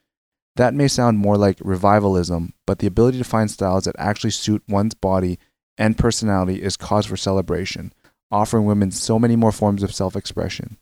[0.56, 4.62] That may sound more like revivalism, but the ability to find styles that actually suit
[4.68, 5.38] one's body
[5.78, 7.92] and personality is cause for celebration,
[8.30, 10.76] offering women so many more forms of self expression.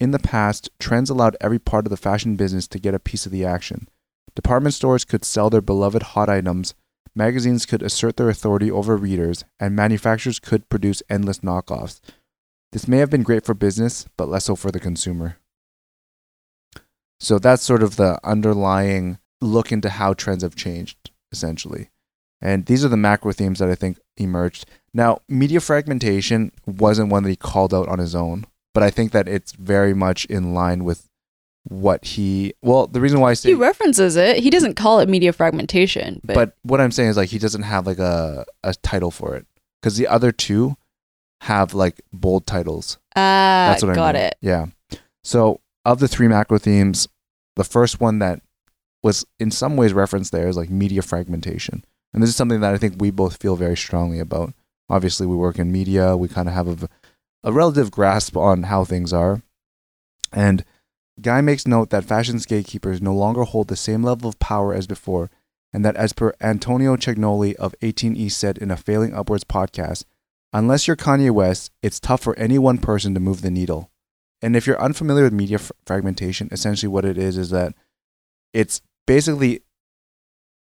[0.00, 3.26] In the past, trends allowed every part of the fashion business to get a piece
[3.26, 3.86] of the action.
[4.34, 6.74] Department stores could sell their beloved hot items,
[7.14, 12.00] magazines could assert their authority over readers, and manufacturers could produce endless knockoffs.
[12.72, 15.36] This may have been great for business, but less so for the consumer.
[17.18, 21.90] So that's sort of the underlying look into how trends have changed, essentially.
[22.40, 24.64] And these are the macro themes that I think emerged.
[24.94, 29.12] Now, media fragmentation wasn't one that he called out on his own, but I think
[29.12, 31.06] that it's very much in line with
[31.64, 32.54] what he.
[32.62, 34.38] Well, the reason why I say He references it.
[34.38, 37.62] He doesn't call it media fragmentation, but, but what I'm saying is like he doesn't
[37.62, 39.46] have like a a title for it
[39.80, 40.76] because the other two
[41.42, 42.98] have like bold titles.
[43.16, 44.24] ah, That's what I got mean.
[44.24, 44.36] it.
[44.40, 44.66] Yeah.
[45.24, 47.08] So of the three macro themes,
[47.56, 48.40] the first one that
[49.02, 52.74] was in some ways referenced there is like media fragmentation, and this is something that
[52.74, 54.52] I think we both feel very strongly about.
[54.88, 56.16] Obviously, we work in media.
[56.16, 56.88] We kind of have a,
[57.42, 59.42] a relative grasp on how things are,
[60.32, 60.64] and
[61.20, 64.86] Guy makes note that fashion's gatekeepers no longer hold the same level of power as
[64.86, 65.30] before,
[65.72, 70.04] and that as per Antonio Ciongoli of 18E said in a Failing Upwards podcast,
[70.52, 73.90] unless you're Kanye West, it's tough for any one person to move the needle.
[74.40, 77.74] And if you're unfamiliar with media fragmentation, essentially what it is is that
[78.54, 79.60] it's basically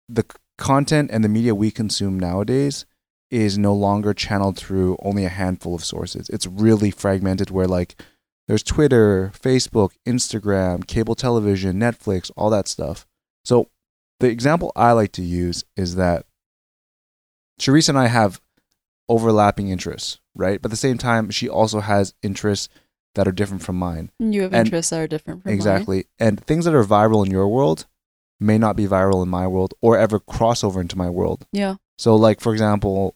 [0.08, 0.24] the
[0.58, 2.84] content and the media we consume nowadays
[3.30, 6.28] is no longer channeled through only a handful of sources.
[6.30, 8.00] It's really fragmented where like
[8.48, 13.06] there's Twitter, Facebook, Instagram, cable television, Netflix, all that stuff.
[13.44, 13.70] So
[14.18, 16.26] the example I like to use is that
[17.60, 18.40] Charisse and I have
[19.08, 20.60] overlapping interests, right?
[20.60, 22.68] But at the same time, she also has interests
[23.14, 24.10] that are different from mine.
[24.18, 25.54] You have And- interests that are different from mine.
[25.56, 26.06] exactly.
[26.18, 27.86] And things that are viral in your world
[28.38, 31.46] may not be viral in my world or ever cross over into my world.
[31.52, 31.76] Yeah.
[31.98, 33.14] So, like, for example,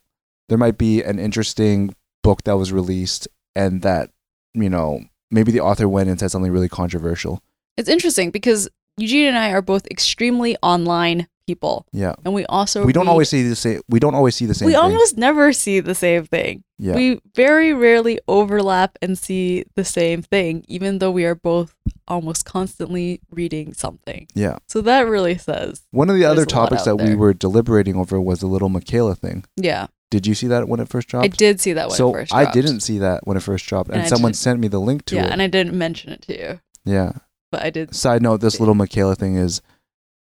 [0.49, 4.11] there might be an interesting book that was released and that,
[4.55, 7.43] you know, maybe the author went and said something really controversial.
[7.77, 12.15] It's interesting because Eugene and I are both extremely online people, Yeah.
[12.25, 13.81] and we also we don't read- always see the same.
[13.89, 14.69] We don't always see the same.
[14.69, 14.77] Thing.
[14.79, 14.93] We thing.
[14.93, 16.63] almost never see the same thing.
[16.79, 16.95] Yeah.
[16.95, 21.75] We very rarely overlap and see the same thing, even though we are both
[22.09, 24.27] almost constantly reading something.
[24.35, 24.57] yeah.
[24.69, 27.35] So that really says, One of the other There's a lot topics that we were
[27.35, 29.45] deliberating over was the Lil Miquela thing.
[29.57, 31.25] yeah, Did you see that when it first dropped?
[31.25, 32.49] I did see that when so it first dropped.
[32.49, 34.81] I didn't see that when it first dropped, and, And someone didn't- sent me the
[34.81, 35.27] link to Yeah, it.
[35.27, 37.13] Yeah, and I didn't mention it to you, yeah.
[37.51, 37.95] but I did.
[37.95, 39.61] Side note: This Lil Miquela thing is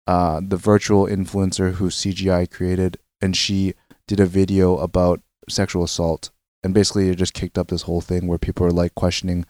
[0.07, 3.73] uh, the virtual influencer who CGI created, and she
[4.07, 6.29] did a video about sexual assault,
[6.63, 9.45] and basically it just kicked up this whole thing where people are like questioning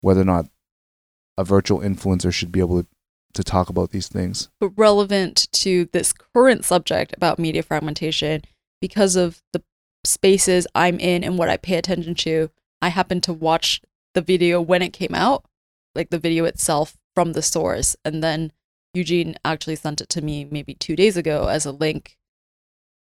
[0.00, 0.46] whether or not
[1.38, 2.88] a virtual influencer should be able to,
[3.32, 4.48] to talk about these things.
[4.60, 8.42] but relevant to this current subject about media fragmentation
[8.80, 9.62] because of the
[10.04, 12.50] spaces I'm in and what I pay attention to.
[12.82, 13.80] I happened to watch
[14.14, 15.44] the video when it came out,
[15.94, 18.52] like the video itself from the source, and then
[18.92, 22.16] Eugene actually sent it to me maybe two days ago as a link,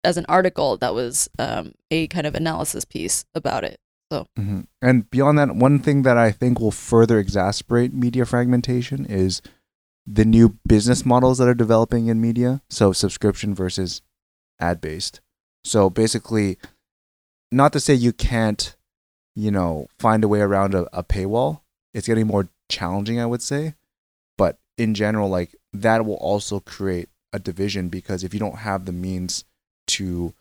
[0.04, 3.80] as an article that was um, a kind of analysis piece about it.
[4.36, 9.42] hmm And beyond that, one thing that I think will further exacerbate media fragmentation is
[10.06, 12.62] the new business models that are developing in media.
[12.70, 14.02] So, subscription versus
[14.60, 15.20] ad based.
[15.66, 16.58] So, basically,
[17.52, 18.76] not to say you can't,
[19.36, 21.62] you know, find a way around a, a paywall.
[21.94, 23.76] It's getting more challenging, I would say.
[24.38, 28.86] But in general, like that will also create a division because if you don't have
[28.86, 29.44] the means
[29.88, 30.34] to,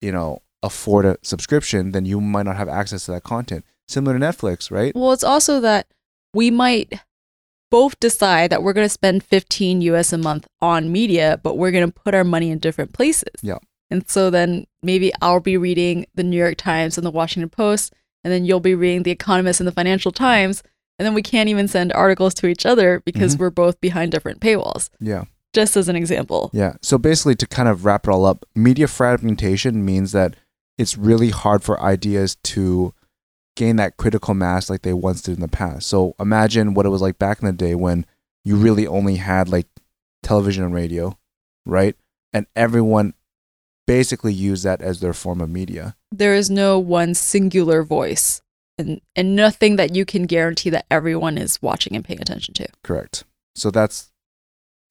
[0.00, 3.64] you know, afford a subscription, then you might not have access to that content.
[3.86, 4.94] Similar to Netflix, right?
[4.94, 5.86] Well, it's also that
[6.32, 7.00] we might
[7.70, 11.70] both decide that we're going to spend 15 US a month on media, but we're
[11.70, 13.34] going to put our money in different places.
[13.42, 13.58] Yeah.
[13.90, 17.92] And so then maybe I'll be reading the New York Times and the Washington Post,
[18.24, 20.62] and then you'll be reading The Economist and the Financial Times,
[20.98, 23.40] and then we can't even send articles to each other because Mhm.
[23.40, 24.90] we're both behind different paywalls.
[25.00, 25.24] Yeah.
[25.52, 26.50] just as an example.
[26.52, 26.72] Yeah.
[26.82, 30.34] So basically, to kind of wrap it all up, media fragmentation means that
[30.78, 32.92] it's really hard for ideas to
[33.54, 35.86] gain that critical mass like they once did in the past.
[35.86, 38.04] So imagine what it was like back in the day when
[38.44, 39.68] you really only had like
[40.24, 41.16] television and radio,
[41.64, 41.94] right?
[42.32, 43.14] And everyone
[43.86, 45.96] basically use that as their form of media.
[46.10, 48.42] There is no one singular voice
[48.78, 52.66] and, and nothing that you can guarantee that everyone is watching and paying attention to.
[52.82, 53.24] Correct.
[53.54, 54.12] So that's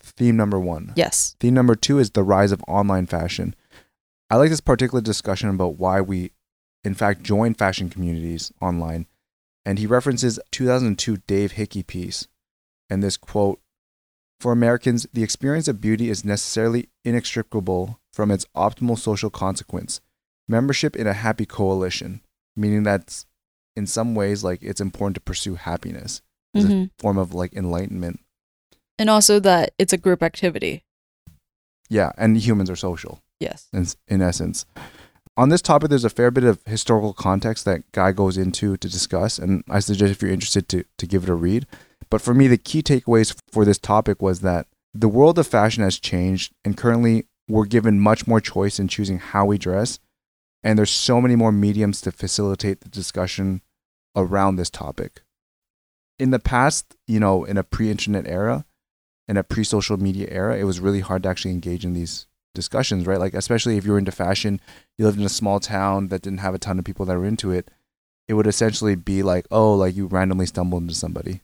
[0.01, 0.93] theme number one.
[0.95, 1.35] Yes.
[1.39, 3.55] Theme number two is the rise of online fashion.
[4.29, 6.31] I like this particular discussion about why we,
[6.83, 9.07] in fact, join fashion communities online.
[9.65, 12.27] And he references 2002 Dave Hickey piece
[12.89, 13.59] and this quote
[14.39, 19.99] For Americans, the experience of beauty is necessarily inextricable from its optimal social consequence
[20.47, 22.21] membership in a happy coalition,
[22.55, 23.23] meaning that
[23.75, 26.21] in some ways, like it's important to pursue happiness
[26.53, 26.89] as a Mhm.
[26.99, 28.19] form of like enlightenment.
[28.99, 30.83] And also that it's a group activity.
[31.89, 33.19] Yeah, and humans are social.
[33.39, 33.67] Yes.
[33.73, 34.65] in, in essence.
[35.35, 38.87] On this topic, there's a fair bit of historical context that Guy goes into to
[38.87, 41.65] discuss, and I suggest if you're interested to, to give it a read.
[42.09, 45.83] But for me, the key takeaways for this topic was that the world of fashion
[45.83, 49.99] has changed, and currently we're given much more choice in choosing how we dress,
[50.63, 53.61] and there's so many more mediums to facilitate the discussion
[54.15, 55.21] around this topic.
[56.19, 58.65] In the past, you know, in a pre-internet era,
[59.27, 63.05] in a pre-social media era, it was really hard to actually engage in these discussions,
[63.07, 63.19] right?
[63.19, 64.61] Like especially if you were into fashion,
[64.97, 67.25] you lived in a small town that didn't have a ton of people that were
[67.25, 67.71] into it,
[68.27, 71.41] it would essentially be like, oh, like you randomly stumbled into somebody.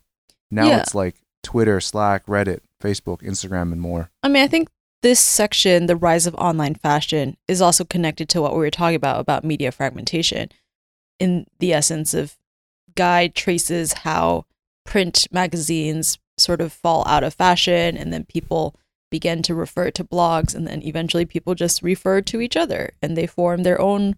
[0.51, 0.79] Now Yeah.
[0.81, 4.11] it's like Twitter, Slack, Reddit, Facebook, Instagram, and more.
[4.23, 4.69] I mean, I think
[5.01, 8.95] this section, the rise of online fashion, is also connected to what we were talking
[8.95, 10.49] about about media fragmentation.
[11.19, 12.37] In the essence of
[12.95, 14.45] Guy traces how
[14.85, 18.75] print magazines sort of fall out of fashion, and then people
[19.11, 23.15] begin to refer to blogs, and then eventually people just refer to each other, and
[23.15, 24.15] they form their own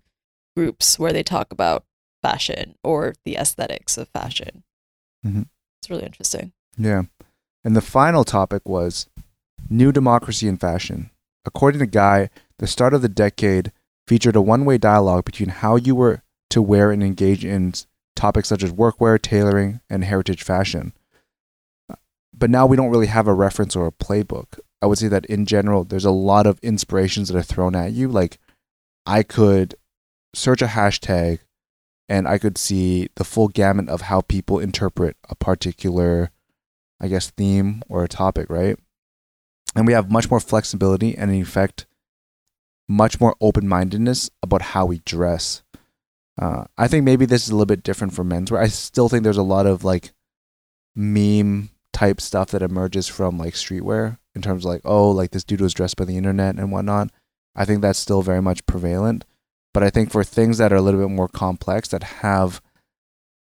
[0.56, 1.86] groups where they talk about
[2.22, 4.64] fashion or the aesthetics of fashion.
[5.26, 5.48] Mhm.
[5.82, 6.54] It's really interesting.
[6.78, 7.04] Yeah.
[7.64, 9.08] And the final topic was
[9.72, 11.10] new democracy in fashion.
[11.46, 12.30] According to Guy,
[12.60, 13.72] the start of the decade
[14.08, 17.74] featured a one way dialogue between how you were to wear and engage in
[18.16, 20.94] topics such as workwear, tailoring, and heritage fashion.
[22.34, 24.60] But now we don't really have a reference or a playbook.
[24.82, 27.94] I would say that in general, there's a lot of inspirations that are thrown at
[27.94, 28.08] you.
[28.08, 28.40] Like,
[29.06, 29.76] I could
[30.34, 31.40] search a hashtag
[32.10, 36.32] and I could see the full gamut of how people interpret a particular
[37.02, 38.78] I guess, theme or a topic, right?
[39.76, 41.86] And we have much more flexibility and, in effect,
[42.88, 45.64] much more open mindedness about how we dress.
[46.40, 48.60] Uh, I think maybe this is a little bit different for menswear.
[48.60, 50.12] I still think there's a lot of like
[50.96, 55.44] meme type stuff that emerges from like streetwear in terms of like, oh, like this
[55.44, 57.10] dude was dressed by the internet and whatnot.
[57.56, 59.26] I think that's still very much prevalent.
[59.74, 62.62] But I think for things that are a little bit more complex that have,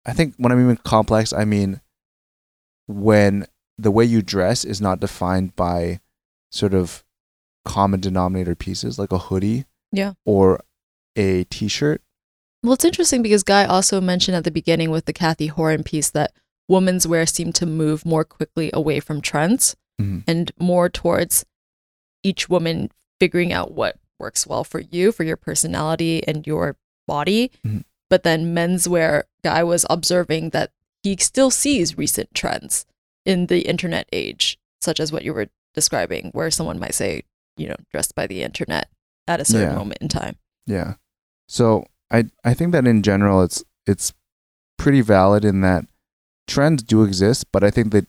[0.05, 1.81] I think when I mean complex, I mean
[2.87, 3.45] when
[3.77, 5.99] the way you dress is not defined by
[6.51, 7.03] sort of
[7.65, 10.13] common denominator pieces like a hoodie Yeah.
[10.25, 10.63] or
[11.15, 12.01] a t-shirt
[12.63, 16.11] Well, it's interesting because Guy also mentioned at the beginning with the Cathy Horyn piece
[16.11, 16.31] that
[16.67, 20.23] women's wear seemed to move more quickly away from trends Mhm.
[20.27, 21.43] and more towards
[22.23, 27.51] each woman figuring out what works well for you, for your personality and your body.
[27.65, 27.83] Mhm.
[28.11, 32.85] But then menswear, Guy was observing that he still sees recent trends
[33.25, 37.23] in the internet age, such as what you were describing, where someone might say,
[37.57, 38.89] you know, dressed by the internet
[39.27, 39.77] at a certain Yeah.
[39.77, 40.35] moment in time.
[40.65, 40.95] Yeah.
[41.47, 44.13] So I I think that in general it's it's
[44.77, 45.85] pretty valid in that
[46.47, 48.07] trends do exist, but I think that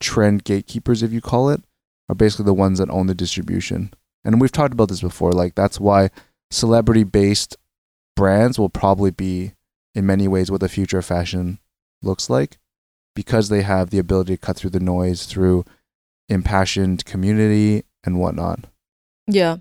[0.00, 1.62] trend gatekeepers, if you call it,
[2.08, 3.92] are basically the ones that own the distribution.
[4.24, 5.32] And we've talked about this before.
[5.32, 6.10] Like that's why
[6.50, 7.56] celebrity based
[8.16, 9.52] brands will probably be
[9.94, 11.58] in many ways what the future of fashion
[12.02, 12.58] looks like
[13.14, 15.64] because they have the ability to cut through the noise through
[16.28, 18.60] impassioned community and whatnot.
[19.26, 19.58] Yeah.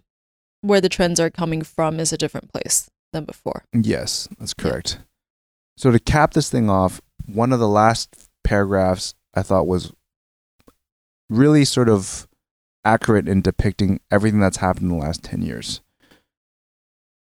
[0.61, 3.63] Where the trends are coming from is a different place than before.
[3.73, 4.99] Yes, that's correct.
[5.77, 9.93] So to cap this thing off, one of the last paragraphs I thought was
[11.29, 12.27] really sort of
[12.83, 15.81] accurate in depicting everything that's happened in the last 10 years.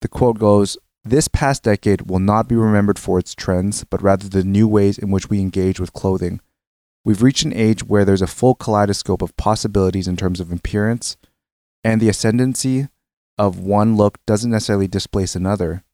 [0.03, 4.29] The quote goes, "This past decade will not be remembered for its trends, but rather
[4.29, 6.41] the new ways in which we engage with clothing.
[7.05, 11.17] We've reached an age where there's a full kaleidoscope of possibilities in terms of appearance,
[11.83, 12.89] and the ascendancy
[13.37, 15.85] of one look doesn't necessarily displace another.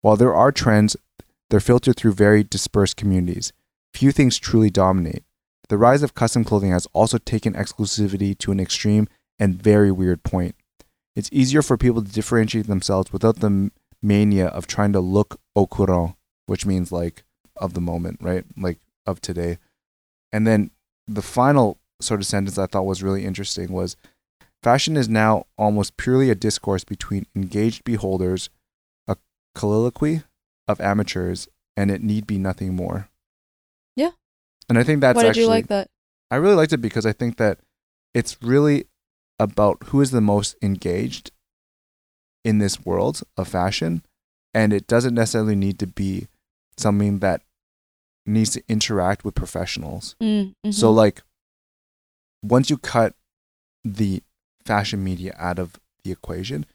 [0.00, 0.96] While there are trends,
[1.50, 3.52] they're filtered through very dispersed communities.
[3.92, 5.24] Few things truly dominate.
[5.68, 9.08] The rise of custom clothing has also taken exclusivity to an extreme
[9.38, 10.54] and very weird point.
[11.16, 13.70] It's easier for people to differentiate themselves without the
[14.02, 17.24] mania of trying to look au courant, which means like
[17.56, 18.44] of the moment, right?
[18.56, 19.58] Like of today.
[20.34, 20.72] And then
[21.06, 23.96] the final sort of sentence I thought was really interesting was
[24.64, 28.50] fashion is now almost purely a discourse between engaged beholders,
[29.06, 29.16] a
[29.54, 30.24] colloquy
[30.66, 33.08] of amateurs, and it need be nothing more.
[33.94, 34.10] Yeah.
[34.68, 35.88] And I think that's Why did actually you like that?
[36.32, 37.60] I really liked it because I think that
[38.12, 38.86] it's really
[39.38, 41.30] about who is the most engaged
[42.44, 44.02] in this world of fashion.
[44.52, 46.26] And it doesn't necessarily need to be
[46.76, 47.42] something that
[48.26, 50.16] needs to interact with professionals.
[50.22, 50.96] Mm, So, mhm.
[50.96, 51.22] like,
[52.42, 53.14] once you cut
[53.84, 54.22] the
[54.64, 56.66] fashion media out of the equation,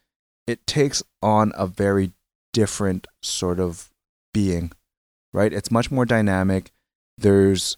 [0.47, 2.11] it takes on a very
[2.53, 3.89] different sort of
[4.33, 4.71] being,
[5.33, 5.53] right?
[5.53, 6.71] It's much more dynamic.
[7.17, 7.77] There's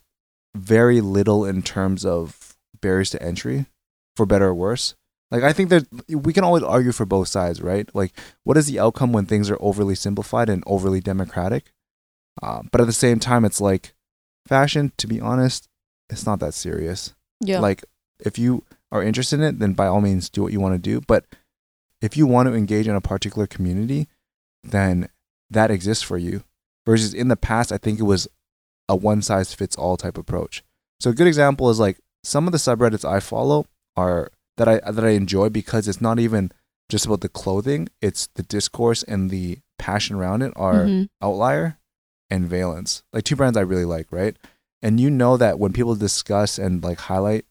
[0.56, 3.68] very little in terms of barriers to entry,
[4.16, 4.96] for better or worse.
[5.30, 7.90] Like, I think that we can always argue for both sides, right?
[7.96, 8.12] Like,
[8.44, 11.72] what is the outcome when things are overly simplified and overly democratic?
[12.42, 13.94] Uh, but at the same time, it's like
[14.48, 15.68] fashion, to be honest,
[16.10, 17.14] it's not that serious.
[17.40, 17.60] yeah.
[17.60, 17.84] Like,
[18.20, 20.80] if you are interested in it, then by all means do what you want to
[20.80, 21.02] do.
[21.08, 21.26] But
[22.02, 24.08] if you want to engage in a particular community,
[24.64, 25.10] then
[25.50, 26.44] that exists for you.
[26.86, 28.28] Versus in the past, I think it was
[28.90, 30.64] a one size fits all type approach.
[31.00, 33.66] So a good example is like some of the subreddits I follow
[33.96, 36.52] are that I that I enjoy because it's not even
[36.90, 41.08] just about the clothing, it's the discourse and the passion around it are Mhm.
[41.22, 41.78] Outlier
[42.32, 43.04] and Veilance.
[43.14, 44.36] Like two brands I really like, right?
[44.82, 47.46] And you know that when people discuss and like highlight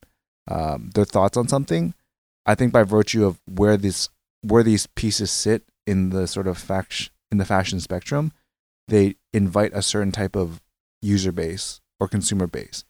[0.48, 1.94] um, their thoughts on something,
[2.46, 4.08] I think by virtue of where this
[4.42, 8.32] where these pieces sit in the sort of fact in the fashion spectrum,
[8.88, 10.60] they invite a certain type of
[11.02, 12.84] user base or consumer base,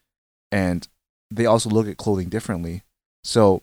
[0.51, 0.88] and
[1.30, 2.82] they also look at clothing differently.
[3.24, 3.62] So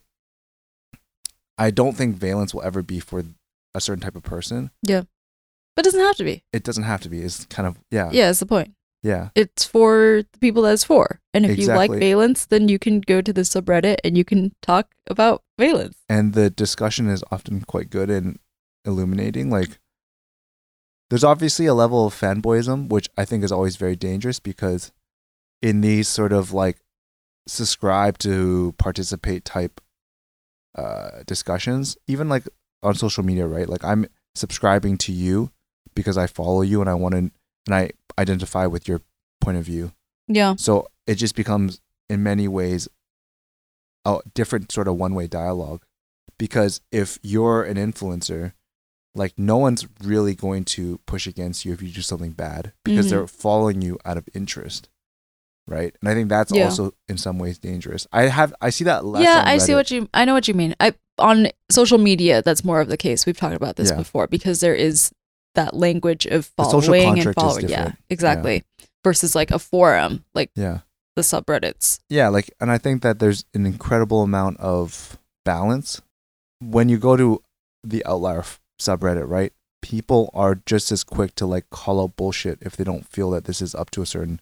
[1.57, 3.23] I don't think Veilance will ever be for
[3.73, 4.69] a certain type of person.
[5.77, 6.43] But it doesn't have to be.
[6.51, 7.21] It doesn't have to be.
[7.21, 8.73] It's kind of yeah, Yeah, that's the point.
[9.03, 9.29] yeah.
[9.35, 11.21] It's for the people that it's for.
[11.33, 14.53] And if you like Veilance, then you can go to the subreddit and you can
[14.63, 15.93] talk about Veilance.
[16.09, 18.39] and the discussion is often quite good and
[18.85, 19.51] illuminating.
[19.51, 19.77] Like,
[21.11, 24.91] there's obviously a level of fanboyism, which I think is always very dangerous because
[25.61, 26.77] in these sort of like
[27.47, 29.79] subscribe to participate type
[30.75, 32.45] uh, discussions, even like
[32.83, 33.69] on social media, right?
[33.69, 35.51] Like, I'm subscribing to you
[35.95, 37.31] because I follow you and I want to, and
[37.69, 39.01] I identify with your
[39.41, 39.91] point of view.
[40.27, 40.55] Yeah.
[40.57, 41.79] So it just becomes,
[42.09, 42.87] in many ways,
[44.05, 45.83] a different sort of one way dialogue.
[46.37, 48.53] Because if you're an influencer,
[49.15, 53.07] like no one's really going to push against you if you do something bad because
[53.07, 53.09] Mhm.
[53.09, 54.89] they're following you out of interest.
[55.67, 55.95] Right.
[55.99, 56.65] And I think that's Yeah.
[56.65, 58.07] also in some ways dangerous.
[58.13, 59.23] I have, I see that less.
[59.23, 60.75] yeah, I see what you I know what you mean.
[60.79, 63.25] I on social media that's more of the case.
[63.25, 63.97] We've talked about this Yeah.
[63.97, 65.11] before because there is
[65.57, 67.67] that language of following and following.
[67.69, 68.63] Yeah, exactly.
[69.03, 70.79] Versus like a forum, like Yeah.
[71.15, 71.99] the subreddits.
[72.09, 76.01] Yeah, like, and I think that there's an incredible amount of balance
[76.59, 77.41] when you go to
[77.83, 79.53] the outlier f- subreddit, right?
[79.81, 83.45] People are just as quick to like call out bullshit if they don't feel that
[83.45, 84.39] this is up to a certain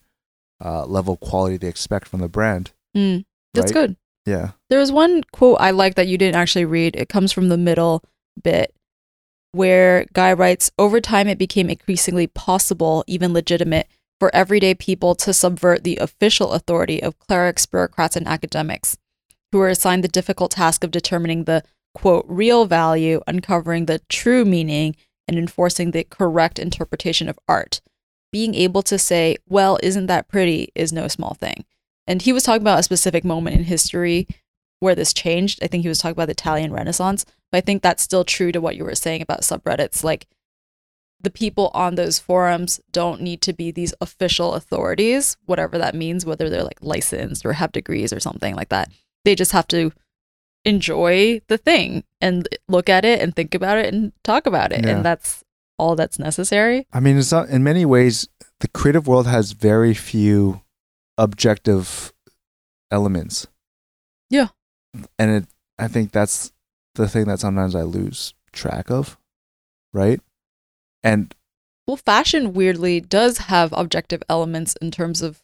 [0.64, 2.72] uh, level of quality they expect from the brand.
[2.96, 3.86] Mm, that's right?
[3.88, 3.96] good.
[4.24, 6.96] Yeah, There was one quote I like that you didn't actually read.
[6.96, 8.02] It comes from the middle
[8.42, 8.74] bit
[9.52, 13.88] where Guy writes Over time, it became increasingly possible, even legitimate,
[14.18, 18.96] for everyday people to subvert the official authority of clerics, bureaucrats, and academics,
[19.52, 21.62] who were assigned the difficult task of determining the
[21.96, 24.94] quote, real value, uncovering the true meaning,
[25.26, 27.80] and enforcing the correct interpretation of art.
[28.30, 31.64] Being able to say, well, isn't that pretty, is no small thing.
[32.06, 34.28] And he was talking about a specific moment in history
[34.80, 35.58] where this changed.
[35.62, 38.52] I think he was talking about the Italian Renaissance, but I think that's still true
[38.52, 40.02] to what you were saying about subreddits.
[40.02, 40.26] Like
[41.20, 46.26] the people on those forums don't need to be these official authorities, whatever that means,
[46.26, 48.90] whether they're like licensed or have degrees or something like that.
[49.24, 49.92] They just have to
[50.64, 54.84] enjoy the thing and look at it and think about it and talk about it.
[54.84, 54.96] Yeah.
[54.96, 55.42] And that's
[55.78, 56.86] all that's necessary.
[56.92, 58.28] I mean, it's not, in many ways,
[58.60, 60.62] the creative world has very few
[61.16, 62.12] objective
[62.90, 63.46] elements.
[64.28, 64.48] Yeah.
[65.18, 65.46] And it,
[65.78, 66.52] I think that's
[66.96, 69.16] the thing that sometimes I lose track of,
[69.92, 70.20] right?
[71.02, 71.34] And
[71.86, 75.42] Well, fashion weirdly does have objective elements in terms of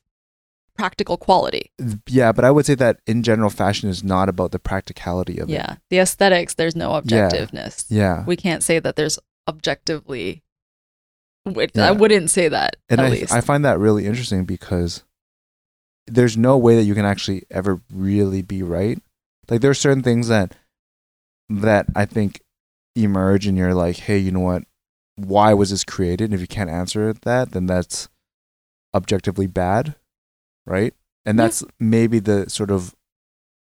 [0.76, 1.70] practical quality.
[2.08, 5.48] yeah, but I would say that in general, fashion is not about the practicality of
[5.50, 5.52] it.
[5.52, 5.76] Yeah.
[5.90, 7.00] The aesthetics, there's no Yeah.
[7.28, 7.84] objectiveness.
[7.88, 8.24] Yeah.
[8.24, 10.42] We can't say that there's objectively.
[11.44, 11.88] Wait, Yeah.
[11.88, 13.32] I wouldn't say that And at I, least.
[13.32, 15.02] I find that really interesting because
[16.06, 18.98] there's no way that you can actually ever really be right.
[19.48, 20.54] Like there are certain things that
[21.60, 22.40] that I think
[22.96, 24.64] emerge and you're like, hey, you know what?
[25.16, 26.26] Why was this created?
[26.26, 28.08] And if you can't answer that, then that's
[28.94, 29.94] objectively bad,
[30.66, 30.94] right?
[31.24, 31.44] And Yeah.
[31.44, 32.94] that's maybe the sort of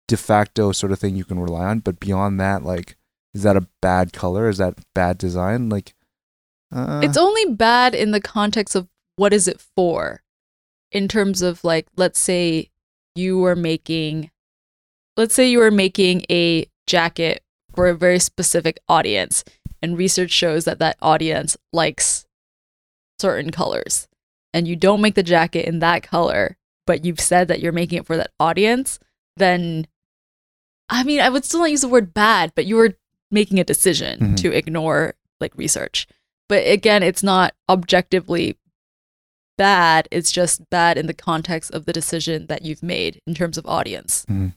[0.08, 1.80] de facto sort of thing you can rely on.
[1.80, 2.96] But beyond that, like,
[3.34, 4.48] is that a bad color?
[4.48, 5.68] Is that bad design?
[5.68, 5.94] Like,
[6.72, 10.22] uh, it's only bad in the context of what is it for
[10.92, 12.70] in terms of like let's say
[13.14, 14.30] you were making
[15.16, 17.42] let's say you were making a jacket
[17.80, 19.42] for a very specific audience.
[19.80, 22.26] And research shows that that audience likes
[23.18, 24.06] certain colors.
[24.52, 26.56] And you don't make the jacket in that color
[26.86, 28.98] but you've said that you're making it for that audience
[29.36, 29.86] then
[30.88, 32.94] i mean i would still not use the word bad but you were
[33.30, 34.36] making a decision Mhm.
[34.38, 36.08] to ignore like research.
[36.48, 38.58] But again it's not objectively
[39.56, 43.56] bad it's just bad in the context of the decision that you've made in terms
[43.56, 44.26] of audience.
[44.28, 44.54] Mhm.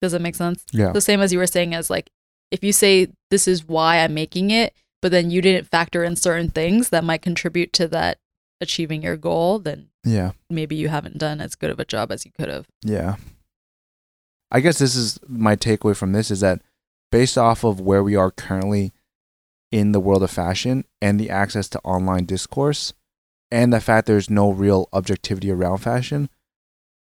[0.00, 0.64] does that make sense?
[0.72, 2.10] Yeah, the same as you were saying as like
[2.52, 6.14] if you say this is why i'm making it but then you didn't factor in
[6.14, 8.18] certain things that might contribute to that
[8.60, 10.32] achieving your goal then yeah.
[10.48, 13.16] maybe you haven't done as good of a job as you could have Yeah.
[14.54, 16.60] I guess this is my takeaway from this is that
[17.10, 18.92] based off of where we are currently
[19.70, 22.92] in the world of fashion and the access to online discourse
[23.50, 26.28] and the fact there's no real objectivity around fashion,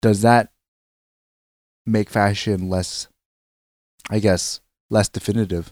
[0.02, 0.52] does that
[1.86, 3.08] make fashion less,
[4.10, 4.60] I guess,
[4.96, 5.66] less definitive?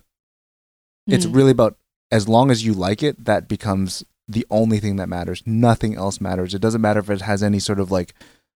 [1.07, 1.31] It's Hmm.
[1.37, 1.77] really about
[2.11, 5.41] as long as you like it, that becomes the only thing that matters.
[5.45, 6.53] Nothing else matters.
[6.53, 8.13] It doesn't matter if it has any sort of like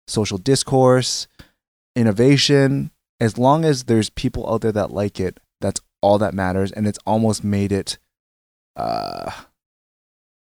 [0.08, 1.28] social discourse,
[1.96, 2.92] innovation.
[3.20, 6.72] As long as there's people out there that like it, that's all that matters.
[6.72, 7.98] And it's almost made it,
[8.76, 9.32] uh,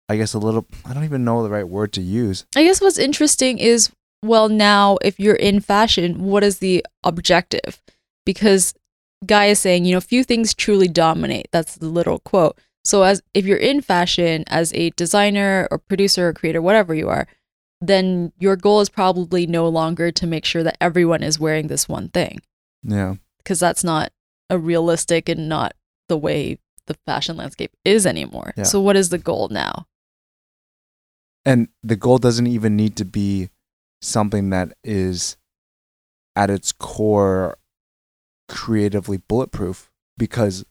[0.09, 2.47] I guess, a little, I don't even know the right word to use.
[2.55, 3.91] I guess what's interesting is
[4.23, 7.81] well, now if you're in fashion, what is the objective?
[8.27, 8.75] Because
[9.27, 11.49] Guy is saying, you know, few things truly dominate.
[11.53, 12.59] That's the literal quote.
[12.85, 17.09] So as if you're in fashion as a designer or producer or creator, whatever you
[17.11, 17.27] are,
[17.83, 21.89] then your goal is probably no longer to make sure that everyone is wearing this
[21.89, 22.41] one thing
[22.83, 23.17] Yeah.
[23.39, 24.13] because that's not
[24.49, 25.75] a realistic and not
[26.09, 28.53] the way the fashion landscape is anymore.
[28.57, 28.65] Yeah.
[28.65, 29.87] So what is the goal now?
[31.45, 33.49] And the goal doesn't even need to be
[34.03, 35.37] something that is
[36.37, 37.57] at its core
[38.51, 40.65] creatively bulletproof because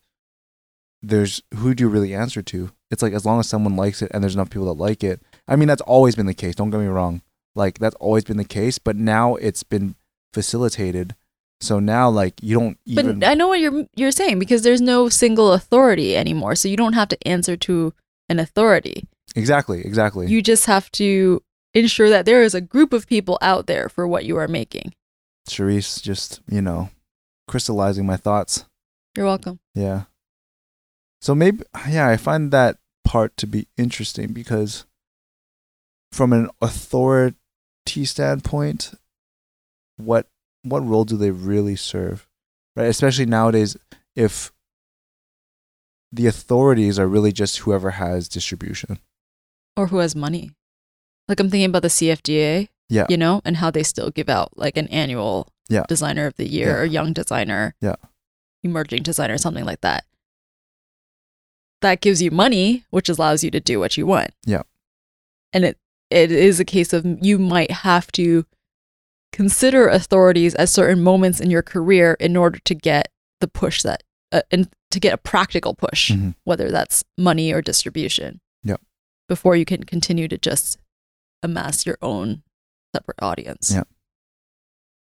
[1.02, 2.72] there's who do you really answer to?
[2.92, 5.22] It's like as long as someone likes it and there's enough people that like it.
[5.48, 6.56] I mean, that's always been the case.
[6.56, 7.22] Don't get me wrong.
[7.56, 9.96] Like that's always been the case, but now it's been
[10.34, 11.16] facilitated.
[11.62, 13.20] So now, like you don't even.
[13.20, 16.78] But I know what you're you're saying because there's no single authority anymore, so you
[16.78, 17.94] don't have to answer to
[18.30, 19.08] an authority.
[19.36, 20.28] exactly, exactly.
[20.28, 21.42] You just have to
[21.74, 24.94] ensure that there is a group of people out there for what you are making.
[25.50, 26.90] Charisse just you know
[27.50, 28.66] crystallizing my thoughts.
[29.18, 29.60] You're welcome.
[29.76, 30.04] Yeah.
[31.22, 34.86] So maybe yeah, I find that part to be interesting because
[36.12, 37.36] from an authority
[38.06, 38.94] standpoint,
[39.98, 40.28] what
[40.64, 42.28] what role do they really serve?
[42.76, 42.86] Right?
[42.88, 43.76] Especially nowadays
[44.16, 44.52] if
[46.12, 49.00] the authorities are really just whoever has distribution.
[49.76, 50.52] Or who has money.
[51.28, 53.06] Like I'm thinking about the CFDA, Yeah.
[53.10, 55.84] you know, and how they still give out like an annual Yeah.
[55.88, 56.76] designer of the year Yeah.
[56.82, 57.96] or young designer, Yeah.
[58.64, 60.06] emerging designer, something like that.
[61.82, 64.32] That gives you money, which allows you to do what you want.
[64.46, 64.64] Yeah.
[65.54, 65.78] And it
[66.10, 68.46] it is a case of you might have to
[69.32, 73.10] consider authorities at certain moments in your career in order to get
[73.40, 74.02] the push that
[74.32, 76.34] uh, and to get a practical push, Mhm.
[76.46, 78.42] whether that's money or distribution.
[78.64, 78.78] Yeah.
[79.28, 80.80] Before you can continue to just
[81.44, 82.42] amass your own
[82.96, 83.72] separate audience.
[83.72, 83.84] Yeah.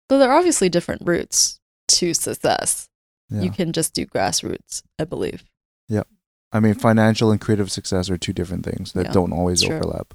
[0.09, 2.89] So there are obviously different routes to success.
[3.29, 3.41] Yeah.
[3.41, 5.43] You can just do grassroots, I believe.
[5.89, 6.03] Yeah.
[6.51, 9.75] I mean, financial and creative success are two different things that Yeah, don't always sure.
[9.75, 10.13] overlap.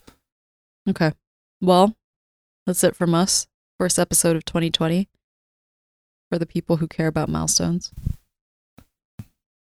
[0.88, 1.12] Okay.
[1.60, 1.94] Well,
[2.66, 3.46] that's it from us.
[3.78, 5.08] First episode of 2020
[6.30, 7.92] for the people who care about milestones.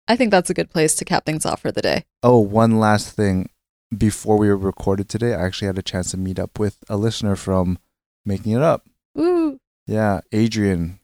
[0.07, 2.05] I think that's a good place to cap things off for the day.
[2.23, 3.49] Oh, one last thing.
[3.95, 6.97] Before we were recorded today, I actually had a chance to meet up with a
[6.97, 7.79] listener from
[8.25, 8.85] Making It Up.
[9.15, 9.57] Woo!
[9.89, 10.99] Yeah, Adrian,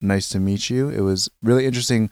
[0.00, 0.88] nice to meet you.
[0.88, 2.10] It was really interesting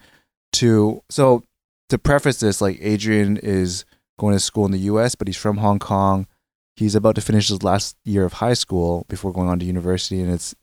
[0.53, 1.43] to so
[1.87, 3.85] to preface this, like Adrian is
[4.19, 6.27] going to school in the US, but he's from Hong Kong.
[6.75, 10.19] He's about to finish his last year of high school before going on to university
[10.19, 10.53] and it's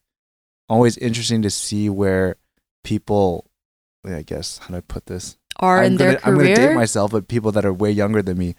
[0.69, 2.37] always interesting to see where
[2.85, 3.47] people
[4.05, 5.39] I guess how do I put this?
[5.59, 8.21] Are I'm in gonna, their I'm gonna date myself, but people that are way younger
[8.21, 8.57] than me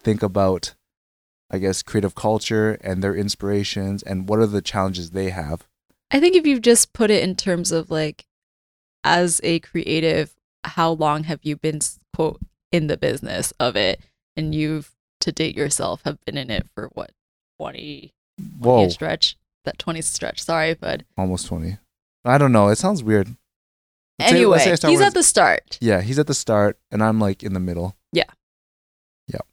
[0.00, 0.74] think about
[1.50, 5.66] I guess creative culture and their inspirations and what are the challenges they have.
[6.10, 8.26] I think if you just put it in terms of like,
[9.04, 10.34] as a creative,
[10.64, 11.80] how long have you been
[12.14, 12.40] quote
[12.72, 14.00] in the business of it,
[14.36, 17.10] and you've to date yourself have been in it for what
[17.58, 18.12] 20
[18.60, 21.78] Whoa, year stretch that 20 stretch sorry bud almost twenty.
[22.24, 22.68] I don't know.
[22.68, 23.34] It sounds weird.
[24.18, 27.20] Let's anyway let's say he's at the start Yeah, he's at the start, and I'm
[27.20, 27.96] like in the middle.
[28.12, 28.24] Yeah.
[29.28, 29.46] Yep.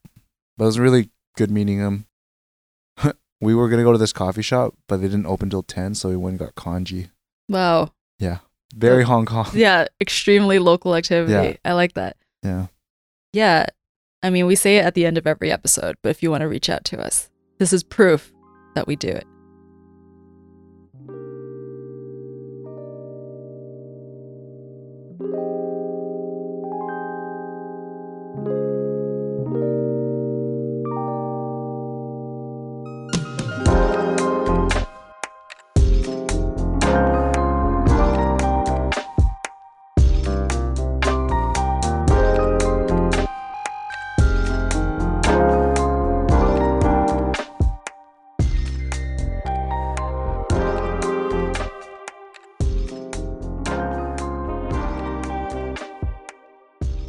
[0.57, 2.05] But it was really good meeting him.
[3.41, 6.09] We were gonna go to this coffee shop, but they didn't open till ten, so
[6.09, 7.09] we went and got congee.
[7.49, 8.39] wow Yeah.
[8.75, 9.03] Very.
[9.03, 9.47] Hong Kong.
[9.53, 11.53] yeah extremely local activity Yeah.
[11.63, 12.67] i like that Yeah.
[13.33, 13.67] yeah
[14.23, 16.41] i mean we say it at the end of every episode but if you want
[16.41, 17.29] to reach out to us
[17.59, 18.33] this is proof
[18.73, 19.25] that we do it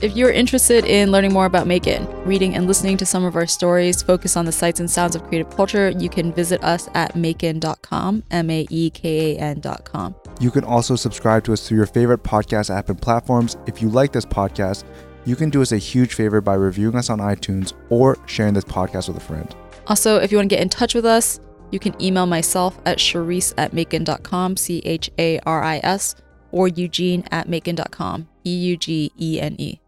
[0.06, 3.44] If you're interested in learning more about MAEKAN, reading and listening to some of our
[3.44, 7.14] stories focus on the sights and sounds of creative culture, you can visit us at
[7.14, 10.14] maekan.com, M A E K A N.com.
[10.38, 13.56] You can also subscribe to us through your favorite podcast app and platforms.
[13.66, 14.84] If you like this podcast,
[15.24, 18.62] you can do us a huge favor by reviewing us on iTunes or sharing this
[18.62, 19.56] podcast with a friend.
[19.88, 21.40] Also, if you want to get in touch with us,
[21.72, 26.14] you can email myself at Charisse at maekan.com, C H A R I S,
[26.52, 29.80] or Eugene at maekan.com, E U G E N E.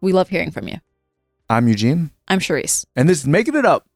[0.00, 0.78] We love hearing from you.
[1.48, 2.86] I'm Eugene, I'm Charisse.
[2.94, 3.86] and this is Making It Up.